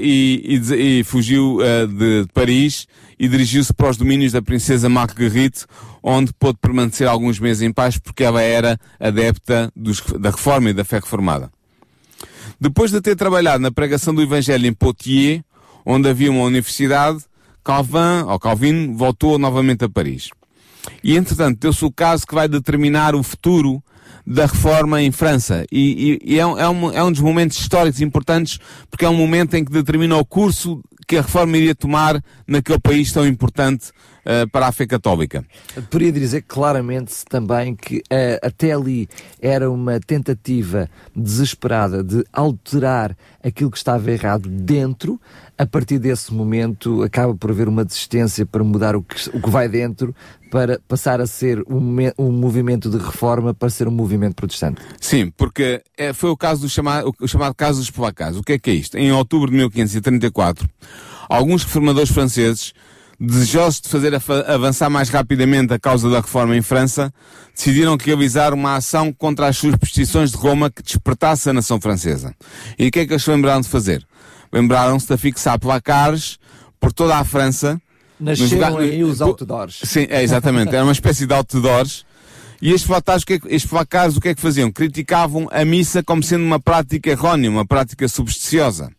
[0.01, 2.87] e, e, e, fugiu de Paris
[3.19, 5.67] e dirigiu-se para os domínios da princesa Marguerite,
[6.03, 10.73] onde pôde permanecer alguns meses em paz porque ela era adepta dos, da reforma e
[10.73, 11.51] da fé reformada.
[12.61, 15.43] Depois de ter trabalhado na pregação do Evangelho em Poitiers,
[15.85, 17.25] onde havia uma universidade,
[17.65, 20.31] Calvin, ou Calvin, voltou novamente a Paris.
[21.03, 23.83] E entretanto, deu-se o caso que vai determinar o futuro
[24.31, 25.65] da reforma em França.
[25.73, 28.61] E, e, e é, um, é, um, é um dos momentos históricos importantes,
[28.91, 32.79] porque é um momento em que determina o curso que a reforma iria tomar naquele
[32.79, 33.91] país tão importante
[34.29, 35.45] uh, para a fé católica.
[35.91, 39.09] Poderia dizer claramente também que uh, até ali
[39.41, 45.19] era uma tentativa desesperada de alterar aquilo que estava errado dentro,
[45.57, 49.51] a partir desse momento acaba por haver uma desistência para mudar o que, o que
[49.51, 50.15] vai dentro,
[50.51, 54.81] para passar a ser um, um movimento de reforma para ser um movimento protestante.
[55.01, 58.37] Sim, porque é, foi o caso do chamado, o chamado caso dos Polacás.
[58.37, 58.97] O que é que é isto?
[58.97, 60.69] Em outubro de 1534,
[61.29, 62.73] alguns reformadores franceses,
[63.21, 64.13] desejosos de fazer
[64.47, 67.13] avançar mais rapidamente a causa da reforma em França,
[67.55, 72.35] decidiram realizar uma ação contra as superstições de Roma que despertasse a nação francesa.
[72.79, 74.07] E o que é que eles lembraram de fazer?
[74.53, 76.39] Lembraram-se de fixar placares
[76.79, 77.81] por toda a França.
[78.21, 79.81] Nasceram aí os outdoors.
[79.85, 80.75] Sim, é, exatamente.
[80.75, 82.07] Era uma espécie de outdoors.
[82.61, 84.71] E estes placares, o que é, estes placares o que é que faziam?
[84.71, 88.91] Criticavam a missa como sendo uma prática errónea, uma prática supersticiosa.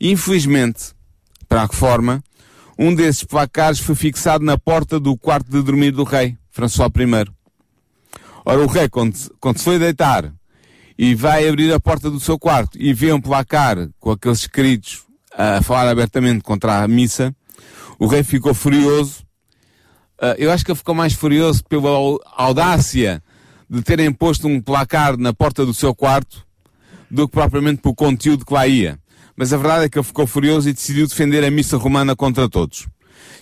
[0.00, 0.92] Infelizmente,
[1.48, 2.22] para a reforma,
[2.78, 7.30] um desses placares foi fixado na porta do quarto de dormir do rei, François I.
[8.44, 10.32] Ora, o rei, quando, quando se foi deitar
[10.96, 15.02] e vai abrir a porta do seu quarto e vê um placar com aqueles escritos
[15.36, 17.34] a falar abertamente contra a missa,
[17.98, 19.22] o rei ficou furioso.
[20.20, 21.90] Uh, eu acho que ele ficou mais furioso pela
[22.36, 23.22] audácia
[23.68, 26.46] de terem posto um placar na porta do seu quarto
[27.10, 28.98] do que propriamente pelo conteúdo que lá ia.
[29.38, 32.48] Mas a verdade é que ele ficou furioso e decidiu defender a missa romana contra
[32.48, 32.88] todos.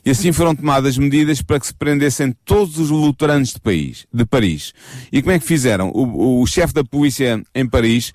[0.04, 4.26] E assim foram tomadas medidas para que se prendessem todos os luteranos de, país, de
[4.26, 4.74] Paris.
[5.10, 5.88] E como é que fizeram?
[5.88, 8.12] O, o chefe da polícia em Paris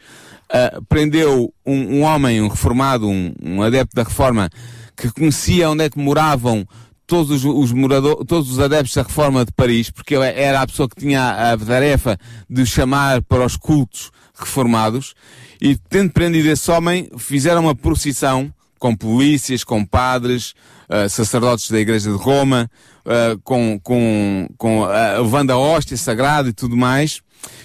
[0.53, 4.47] uh, prendeu um, um, homem, um reformado, um, um adepto da reforma,
[4.95, 6.63] que conhecia onde é que moravam
[7.07, 10.87] todos os, os moradores, todos os adeptos da reforma de Paris, porque era a pessoa
[10.87, 12.15] que tinha a tarefa
[12.47, 15.13] de chamar para os cultos reformados,
[15.61, 20.55] e tendo prendido esse homem, fizeram uma procissão com polícias, com padres,
[20.89, 22.69] uh, sacerdotes da Igreja de Roma,
[23.05, 27.21] uh, com, com, com uh, levando a hóstia sagrada e tudo mais.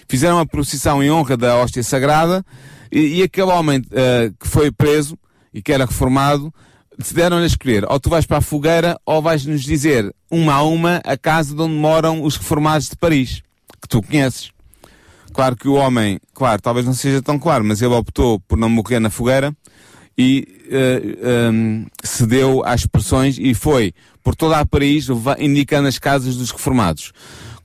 [0.06, 2.44] Fizeram uma procissão em honra da hóstia sagrada
[2.92, 5.18] e, e aquele homem uh, que foi preso
[5.54, 6.52] e que era reformado,
[7.14, 10.62] deram-lhe a escolher, ou tu vais para a fogueira ou vais nos dizer uma a
[10.62, 13.42] uma a casa de onde moram os reformados de Paris,
[13.80, 14.55] que tu conheces.
[15.36, 18.70] Claro que o homem, claro, talvez não seja tão claro, mas ele optou por não
[18.70, 19.54] morrer na fogueira
[20.16, 23.92] e uh, eh, um, ehm, cedeu às pressões e foi
[24.24, 27.12] por toda a Paris indicando as casas dos reformados.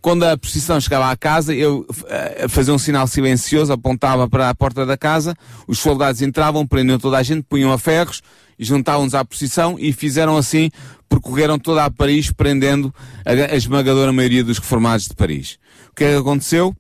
[0.02, 4.54] Quando a procissão chegava à casa, eu uh, fazia um sinal silencioso, apontava para a
[4.54, 5.34] porta da casa,
[5.66, 8.22] os soldados entravam, prendiam toda a gente, punham a ferros
[8.60, 10.70] e juntavam-nos à procissão e fizeram assim,
[11.08, 12.94] percorreram toda a Paris, prendendo
[13.26, 15.58] a, a esmagadora maioria dos reformados de Paris.
[15.90, 16.76] O que é que aconteceu?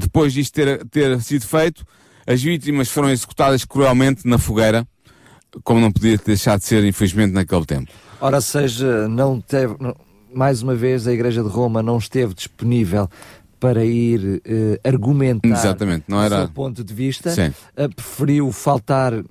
[0.00, 1.84] Depois disto ter, ter sido feito,
[2.26, 4.86] as vítimas foram executadas cruelmente na fogueira,
[5.64, 7.90] como não podia deixar de ser, infelizmente, naquele tempo.
[8.20, 9.94] Ora, seja, não teve, não,
[10.32, 13.08] mais uma vez, a Igreja de Roma não esteve disponível
[13.58, 16.36] para ir uh, argumentar Exatamente, não era...
[16.36, 19.24] o seu ponto de vista, uh, preferiu faltar uh,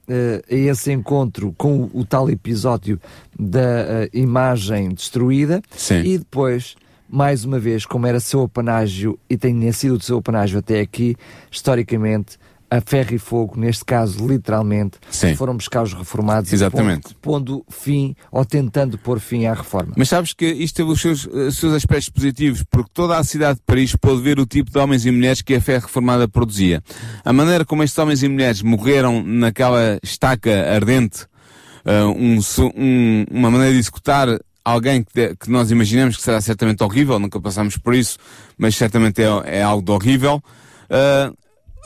[0.49, 3.01] a esse encontro com o, o tal episódio
[3.37, 6.01] da imagem destruída Sim.
[6.01, 6.75] e depois
[7.09, 11.15] mais uma vez, como era seu apanágio e tem sido o seu apanágio até aqui,
[11.51, 12.37] historicamente,
[12.71, 15.35] a ferro e fogo, neste caso, literalmente, Sim.
[15.35, 17.15] foram buscar os reformados Exatamente.
[17.15, 19.93] Pondo, pondo, fim ou tentando pôr fim à reforma.
[19.97, 23.57] Mas sabes que isto teve os seus, os seus aspectos positivos, porque toda a cidade
[23.57, 26.83] de Paris pôde ver o tipo de homens e mulheres que a fé reformada produzia.
[27.25, 31.23] A maneira como estes homens e mulheres morreram naquela estaca ardente,
[31.85, 32.39] uh, um,
[32.75, 34.27] um, uma maneira de executar
[34.69, 38.17] alguém que, que, nós imaginamos que será certamente horrível, nunca passamos por isso,
[38.57, 40.41] mas certamente é, é algo de horrível.
[40.85, 41.35] Uh,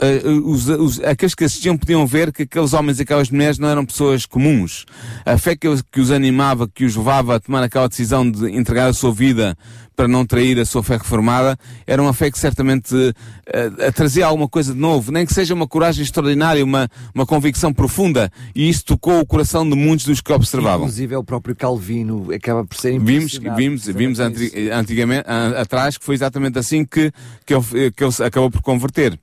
[0.01, 3.69] uh, os, os, aqueles que assistiam podiam ver que aqueles homens e aquelas mulheres não
[3.69, 4.86] eram pessoas comuns.
[5.25, 8.88] A fé que, que os animava, que os levava a tomar aquela decisão de entregar
[8.88, 9.58] a sua vida
[9.95, 14.49] para não trair a sua fé reformada, era uma fé que certamente uh, trazia alguma
[14.49, 18.86] coisa de novo, nem que seja uma coragem extraordinária, uma, uma convicção profunda, e isso
[18.86, 20.88] tocou o coração de muitos dos que observavam.
[20.88, 25.25] Inclusive é o próprio Calvino acaba por ser Vimos, vimos, vimos antigamente,
[25.60, 27.12] atrás que foi exatamente assim que,
[27.45, 29.19] que, ele, que ele acabou por converter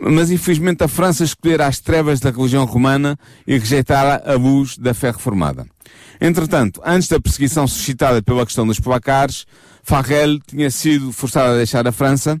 [0.00, 4.94] mas infelizmente a França escolhera as trevas da religião romana e rejeitara a luz da
[4.94, 5.66] fé reformada.
[6.20, 9.46] Entretanto, antes da perseguição suscitada pela questão dos placares,
[9.82, 12.40] Farrell tinha sido forçado a deixar a França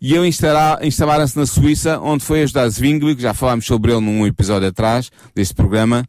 [0.00, 4.26] e ele instalara-se na Suíça, onde foi ajudar Zwingli, que já falámos sobre ele num
[4.26, 6.04] episódio atrás deste programa,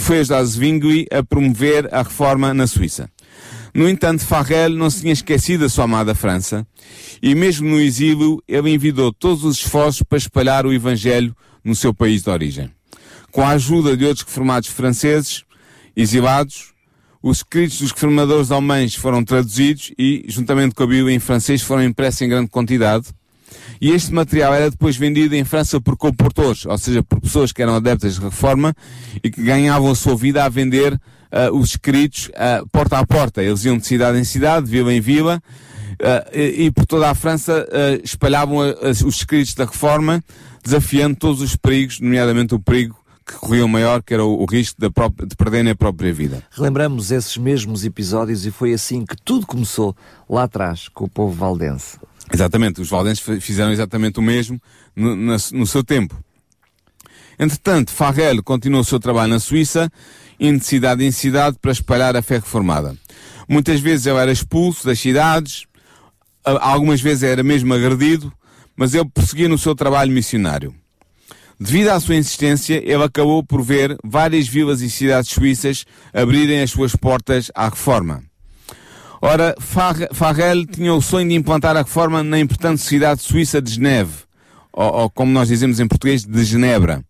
[0.00, 3.08] foi ajudar Zwingli a promover a reforma na Suíça.
[3.74, 6.64] No entanto, Farrell não se tinha esquecido da sua amada França,
[7.20, 11.34] e mesmo no exílio, ele envidou todos os esforços para espalhar o Evangelho
[11.64, 12.70] no seu país de origem.
[13.32, 15.42] Com a ajuda de outros reformados franceses,
[15.96, 16.72] exilados,
[17.20, 21.82] os escritos dos reformadores alemães foram traduzidos e, juntamente com a Bíblia em francês, foram
[21.82, 23.06] impressos em grande quantidade.
[23.80, 27.60] E este material era depois vendido em França por comportores, ou seja, por pessoas que
[27.60, 28.72] eram adeptas de reforma
[29.22, 30.96] e que ganhavam a sua vida a vender
[31.32, 33.42] uh, os escritos uh, porta a porta.
[33.42, 35.42] Eles iam de cidade em cidade, de vila em vila,
[35.92, 37.66] uh, e, e, por toda a França
[38.02, 40.22] espalhavam os escritos da reforma,
[40.62, 44.78] desafiando todos os perigos, nomeadamente o perigo que corriam maior, que era o, o risco
[44.78, 46.42] de, própria, de perderem a própria vida.
[46.50, 49.96] Relembramos esses mesmos episódios e foi assim que tudo começou
[50.28, 51.98] lá atrás com o povo valdense.
[52.32, 54.60] Exatamente, os valdenses fizeram exatamente o mesmo
[54.94, 56.18] no, no, no seu tempo.
[57.38, 59.90] Entretanto, Farrell continuou o seu trabalho na Suíça
[60.38, 62.96] indo de cidade em cidade para espalhar a fé reformada.
[63.48, 65.66] Muitas vezes ele era expulso das cidades,
[66.44, 68.32] algumas vezes era mesmo agredido,
[68.76, 70.74] mas ele prosseguia no seu trabalho missionário.
[71.58, 76.70] Devido à sua insistência, ele acabou por ver várias vilas e cidades suíças abrirem as
[76.70, 78.22] suas portas à reforma.
[79.22, 79.54] Ora,
[80.12, 84.12] Farrell tinha o sonho de implantar a reforma na importante cidade suíça de Geneve,
[84.72, 87.02] ou, ou como nós dizemos em português, de Genebra.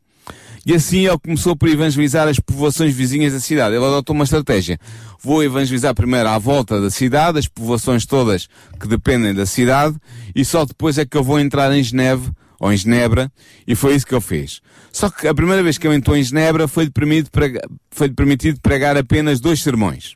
[0.66, 3.74] E assim ele começou por evangelizar as povoações vizinhas da cidade.
[3.74, 4.78] Ele adotou uma estratégia.
[5.22, 8.48] Vou evangelizar primeiro à volta da cidade, as povoações todas
[8.80, 9.96] que dependem da cidade,
[10.34, 13.30] e só depois é que eu vou entrar em Geneve, ou em Genebra,
[13.66, 14.60] e foi isso que ele fez.
[14.90, 18.60] Só que a primeira vez que ele entrou em Genebra foi-lhe permitido, pregar, foi permitido
[18.60, 20.14] pregar apenas dois sermões.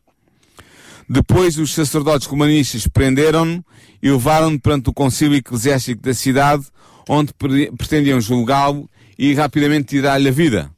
[1.08, 3.64] Depois os sacerdotes romanistas prenderam-no
[4.02, 6.66] e levaram-no perante o concílio eclesiástico da cidade,
[7.08, 7.32] onde
[7.76, 8.88] pretendiam julgá-lo
[9.18, 10.70] e rapidamente tirar-lhe a vida,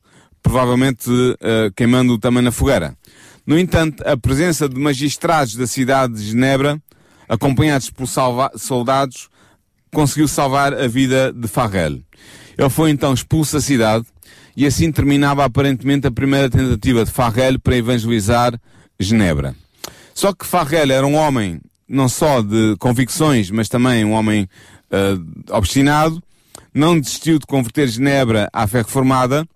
[0.42, 2.96] provavelmente uh, queimando-o também na fogueira.
[3.46, 6.80] No entanto, a presença de magistrados da cidade de Genebra,
[7.28, 8.06] acompanhados por
[8.56, 9.28] soldados,
[9.92, 12.00] conseguiu salvar a vida de Farrell.
[12.56, 14.06] Ele foi então expulso da cidade
[14.56, 18.58] e assim terminava aparentemente a primeira tentativa de Farrell para evangelizar
[18.98, 19.54] Genebra.
[20.14, 24.48] Só que Farrell era um homem não só de convicções, mas também um homem
[24.92, 26.22] uh, obstinado,
[26.74, 29.46] não desistiu de converter Genebra à fé reformada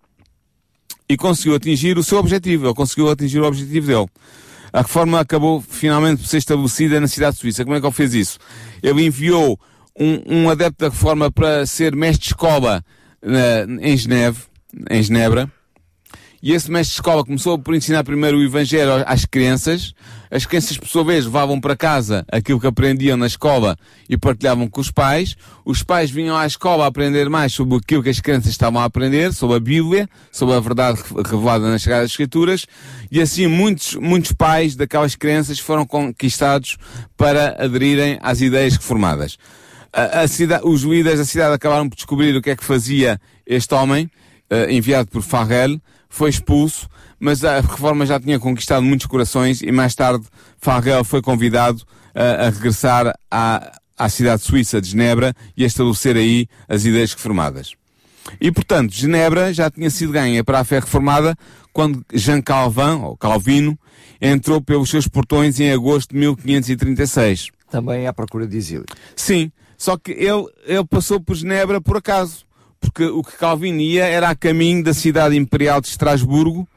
[1.08, 2.66] e conseguiu atingir o seu objetivo.
[2.66, 4.06] Ele conseguiu atingir o objetivo dele.
[4.72, 7.64] A reforma acabou finalmente por ser estabelecida na cidade de Suíça.
[7.64, 8.38] Como é que ele fez isso?
[8.82, 9.58] Ele enviou
[9.98, 12.84] um, um adepto da reforma para ser mestre de escola
[13.22, 14.40] uh, em Geneve,
[14.90, 15.48] em Genebra,
[16.42, 19.94] e esse mestre de escola começou por ensinar primeiro o Evangelho às crianças.
[20.34, 23.76] As crianças, por sua vez, levavam para casa aquilo que aprendiam na escola
[24.10, 25.36] e partilhavam com os pais.
[25.64, 29.32] Os pais vinham à escola aprender mais sobre aquilo que as crianças estavam a aprender,
[29.32, 32.66] sobre a Bíblia, sobre a verdade revelada nas Sagradas Escrituras.
[33.12, 36.78] E assim muitos, muitos pais daquelas crianças foram conquistados
[37.16, 39.38] para aderirem às ideias reformadas.
[39.92, 43.20] A, a cidade, os líderes da cidade acabaram por descobrir o que é que fazia
[43.46, 44.10] este homem,
[44.50, 46.88] uh, enviado por Farrell, foi expulso,
[47.18, 50.24] mas a reforma já tinha conquistado muitos corações e mais tarde
[50.58, 51.82] Farrell foi convidado
[52.14, 57.12] a, a regressar à, à cidade suíça de Genebra e a estabelecer aí as ideias
[57.12, 57.74] reformadas.
[58.40, 61.36] E portanto, Genebra já tinha sido ganha para a fé reformada
[61.72, 63.78] quando Jean Calvin, ou Calvino,
[64.20, 67.48] entrou pelos seus portões em agosto de 1536.
[67.70, 68.86] Também à procura de exílio.
[69.16, 72.44] Sim, só que ele, ele passou por Genebra por acaso
[72.84, 76.68] porque o que Calvin ia era a caminho da cidade imperial de Estrasburgo,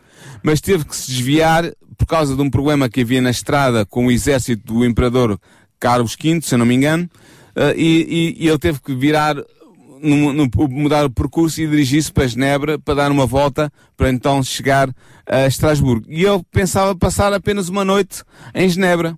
[0.43, 4.07] mas teve que se desviar por causa de um problema que havia na estrada com
[4.07, 5.39] o exército do imperador
[5.79, 7.09] Carlos V, se eu não me engano,
[7.55, 9.35] uh, e, e, e, ele teve que virar,
[10.01, 14.43] no, no, mudar o percurso e dirigir-se para Genebra para dar uma volta para então
[14.43, 14.93] chegar
[15.25, 16.05] a Estrasburgo.
[16.09, 19.17] E ele pensava passar apenas uma noite em Genebra,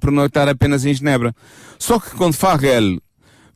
[0.00, 1.34] pernoitar apenas em Genebra.
[1.78, 2.98] Só que quando Farrell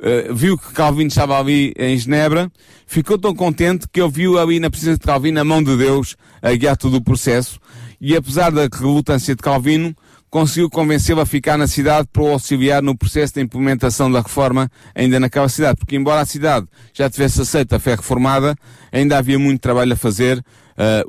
[0.00, 2.50] uh, viu que Calvino estava ali em Genebra,
[2.86, 6.16] ficou tão contente que ele viu ali na presença de Calvino a mão de Deus
[6.42, 7.60] a guiar todo o processo
[8.00, 9.94] e apesar da relutância de Calvino,
[10.30, 14.70] conseguiu convencê-lo a ficar na cidade para o auxiliar no processo de implementação da reforma
[14.94, 15.78] ainda naquela cidade.
[15.78, 18.54] Porque embora a cidade já tivesse aceito a fé reformada,
[18.92, 20.44] ainda havia muito trabalho a fazer, uh,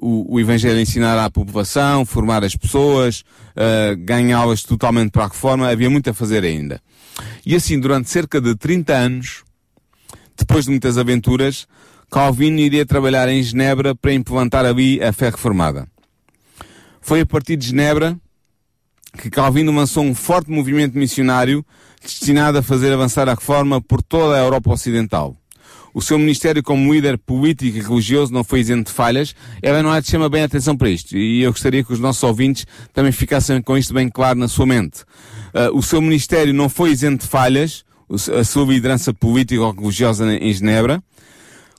[0.01, 3.23] o, o Evangelho ensinar à população, formar as pessoas,
[3.55, 6.81] uh, ganhá-las totalmente para a reforma, havia muito a fazer ainda.
[7.45, 9.43] E assim, durante cerca de 30 anos,
[10.37, 11.67] depois de muitas aventuras,
[12.11, 15.87] Calvino iria trabalhar em Genebra para implantar ali a fé reformada.
[17.01, 18.17] Foi a partir de Genebra
[19.17, 21.65] que Calvino lançou um forte movimento missionário
[22.01, 25.35] destinado a fazer avançar a reforma por toda a Europa Ocidental.
[25.99, 29.35] O seu ministério como líder político e religioso não foi isento de falhas.
[29.61, 31.17] Ela não é de chama bem a atenção para isto.
[31.17, 34.65] E eu gostaria que os nossos ouvintes também ficassem com isto bem claro na sua
[34.65, 35.01] mente.
[35.53, 37.83] Uh, o seu ministério não foi isento de falhas,
[38.33, 41.03] a sua liderança política ou religiosa em Genebra,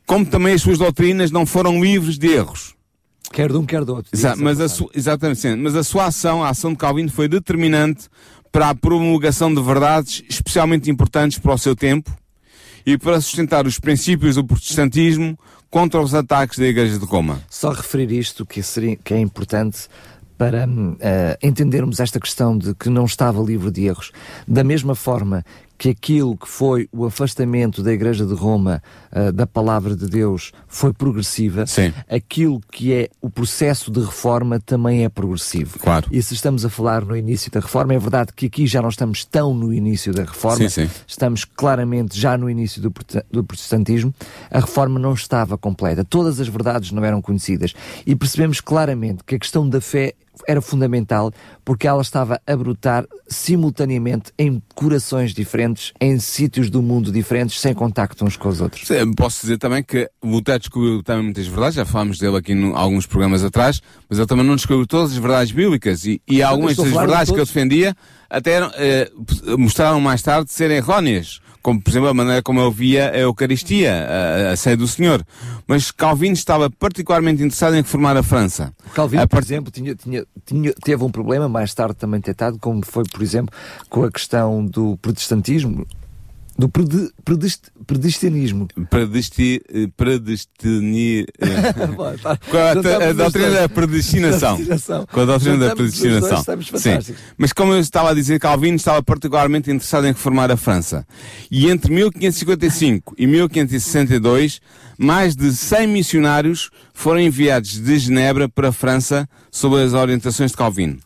[0.04, 2.74] como também as suas doutrinas não foram livres de erros.
[3.32, 4.10] Quer de um, quer do outro.
[4.12, 5.56] Exa mas a sua, exatamente, sim.
[5.56, 8.06] mas a sua ação, a ação de Calvino foi determinante
[8.52, 12.14] para a promulgação de verdades especialmente importantes para o seu tempo
[12.84, 15.38] e para sustentar os princípios do protestantismo
[15.70, 17.40] contra os ataques da Igreja de Roma.
[17.48, 19.88] Só referir isto que, seria, que é importante
[20.36, 20.98] para uh,
[21.42, 24.10] entendermos esta questão de que não estava livre de erros.
[24.48, 25.44] Da mesma forma
[25.80, 30.52] que aquilo que foi o afastamento da Igreja de Roma uh, da palavra de Deus
[30.68, 31.90] foi progressiva, Sim.
[32.06, 35.78] aquilo que é o processo de reforma também é progressivo.
[35.78, 36.06] Claro.
[36.12, 38.90] E se estamos a falar no início da reforma, é verdade que aqui já não
[38.90, 40.90] estamos tão no início da reforma, sim, sim.
[41.06, 42.92] estamos claramente já no início do,
[43.30, 44.14] do protestantismo.
[44.50, 47.72] A reforma não estava completa, todas as verdades não eram conhecidas
[48.04, 50.12] e percebemos claramente que a questão da fé
[50.46, 51.32] era fundamental
[51.64, 57.74] porque ela estava a brotar simultaneamente em corações diferentes, em sítios do mundo diferentes, sem
[57.74, 58.86] contacto uns com os outros.
[58.86, 62.72] Sim, posso dizer também que Lutero descobriu também muitas verdades, já falámos dele aqui em
[62.74, 66.76] alguns programas atrás, mas ele também não descobriu todas as verdades bíblicas e, e algumas
[66.76, 67.94] das verdades que ele defendia
[68.28, 69.10] até eh,
[69.58, 73.92] mostraram mais tarde serem erróneas como por exemplo a maneira como eu via a Eucaristia,
[73.92, 75.24] a, a ceia do Senhor.
[75.66, 78.72] Mas Calvino estava particularmente interessado em reformar a França.
[78.94, 82.84] Calvino, A por exemplo, tinha, tinha, tinha- teve um problema mais tarde também tentado, como
[82.84, 83.54] foi, por exemplo,
[83.88, 85.86] com a questão do protestantismo,
[86.60, 88.68] do prede, predest, predestianismo.
[88.90, 91.24] Predesti, eh, predestini,
[92.22, 92.36] tá.
[92.36, 94.58] com a, a os doutrina da predestinação.
[95.10, 96.44] Com a doutrina da predestinação.
[96.76, 97.14] Sim.
[97.38, 101.06] Mas como eu estava a dizer, Calvino estava particularmente interessado em reformar a França.
[101.50, 104.60] E entre 1555 e 1562,
[104.98, 110.56] mais de 100 missionários foram enviados de Genebra para a França sob as orientações de
[110.58, 110.98] Calvino.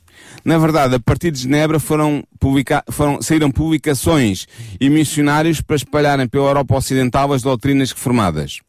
[0.44, 4.46] Na verdade, a partir de Genebra foram, publica foram saíram publicações
[4.80, 8.60] e missionários para espalharem pela Europa Ocidental as doutrinas reformadas.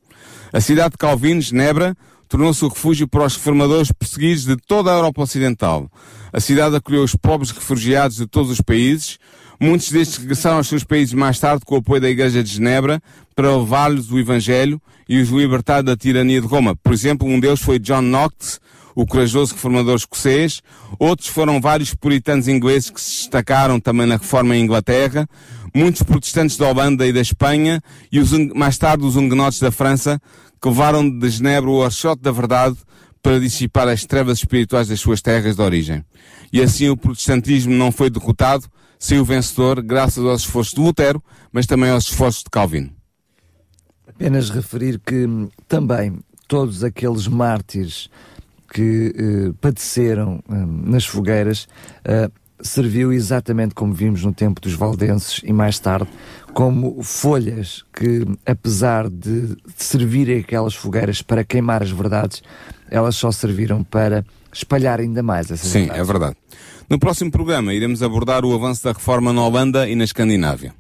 [0.54, 1.96] A cidade de Calvino, Genebra,
[2.28, 5.90] tornou-se o refúgio para os reformadores perseguidos de toda a Europa Ocidental.
[6.32, 9.18] A cidade acolheu os pobres refugiados de todos os países.
[9.60, 13.02] Muitos destes regressaram aos seus países mais tarde com o apoio da Igreja de Genebra
[13.36, 16.76] para levar-lhes o Evangelho e os libertar da tirania de Roma.
[16.76, 18.60] Por exemplo, um deles foi John Knox,
[18.96, 20.62] o corajoso reformador escocês.
[20.98, 25.28] Outros foram vários puritanos ingleses que se destacaram também na reforma em Inglaterra.
[25.76, 30.22] Muitos protestantes da Holanda e da Espanha e os, mais tarde os huguenotes da França
[30.62, 32.78] que levaram de Genebra o archote da verdade
[33.22, 36.06] para dissipar as trevas espirituais das suas terras de origem.
[36.54, 38.66] E assim o protestantismo não foi derrotado,
[38.98, 41.22] saiu vencedor graças aos esforços de Lutero,
[41.52, 42.92] mas também aos esforços de Calvino.
[44.08, 48.10] Apenas referir que hum, também todos aqueles mártires
[48.72, 51.68] que eh, padeceram hum, nas fogueiras
[52.04, 52.30] eh,
[52.62, 56.10] serviu exatamente como vimos no tempo dos valdenses e mais tarde
[56.54, 62.42] como folhas que apesar de de servirem aquelas fogueiras para queimar as verdades
[62.90, 66.02] elas só serviram para espalhar ainda mais essas Sim, verdades.
[66.02, 66.36] é verdade.
[66.90, 70.74] No próximo programa iremos abordar o avanço da reforma na Holanda e na Escandinávia.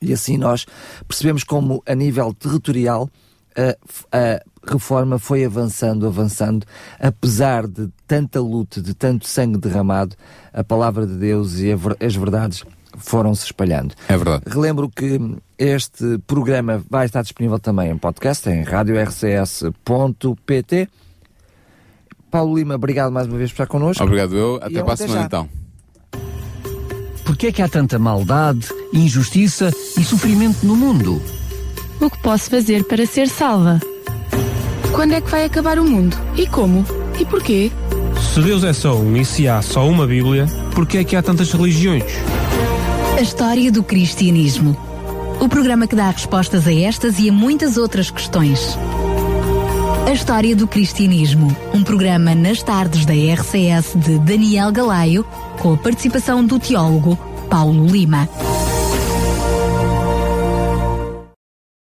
[0.00, 0.64] E assim nós
[1.06, 3.10] percebemos como, a nível territorial,
[3.56, 3.76] a,
[4.16, 6.66] a reforma foi avançando, avançando,
[6.98, 10.16] apesar de tanta luta, de tanto sangue derramado,
[10.52, 11.68] a palavra de Deus e
[12.00, 12.64] as verdades
[12.96, 13.94] foram-se espalhando.
[14.08, 14.44] É verdade.
[14.46, 15.20] Relembro que
[15.58, 19.68] este programa vai estar disponível também em podcast, em radiorcs.pt.
[22.30, 24.02] Paulo Lima, obrigado mais uma vez por estar connosco.
[24.02, 24.56] Obrigado eu.
[24.62, 25.26] Até para a semana já.
[25.26, 25.48] então.
[27.24, 31.22] Porquê é que há tanta maldade, injustiça e sofrimento no mundo?
[32.00, 33.80] O que posso fazer para ser salva?
[34.92, 36.16] Quando é que vai acabar o mundo?
[36.36, 36.84] E como?
[37.18, 37.70] E porquê?
[38.32, 41.22] Se Deus é só um e se há só uma Bíblia, porquê é que há
[41.22, 42.04] tantas religiões?
[43.16, 44.76] A história do cristianismo.
[45.40, 48.78] O programa que dá respostas a estas e a muitas outras questões.
[50.06, 51.54] A história do cristianismo.
[51.72, 55.24] Um programa nas tardes da RCS de Daniel Galaio,
[55.58, 57.16] com a participação do teólogo
[57.48, 58.28] Paulo Lima.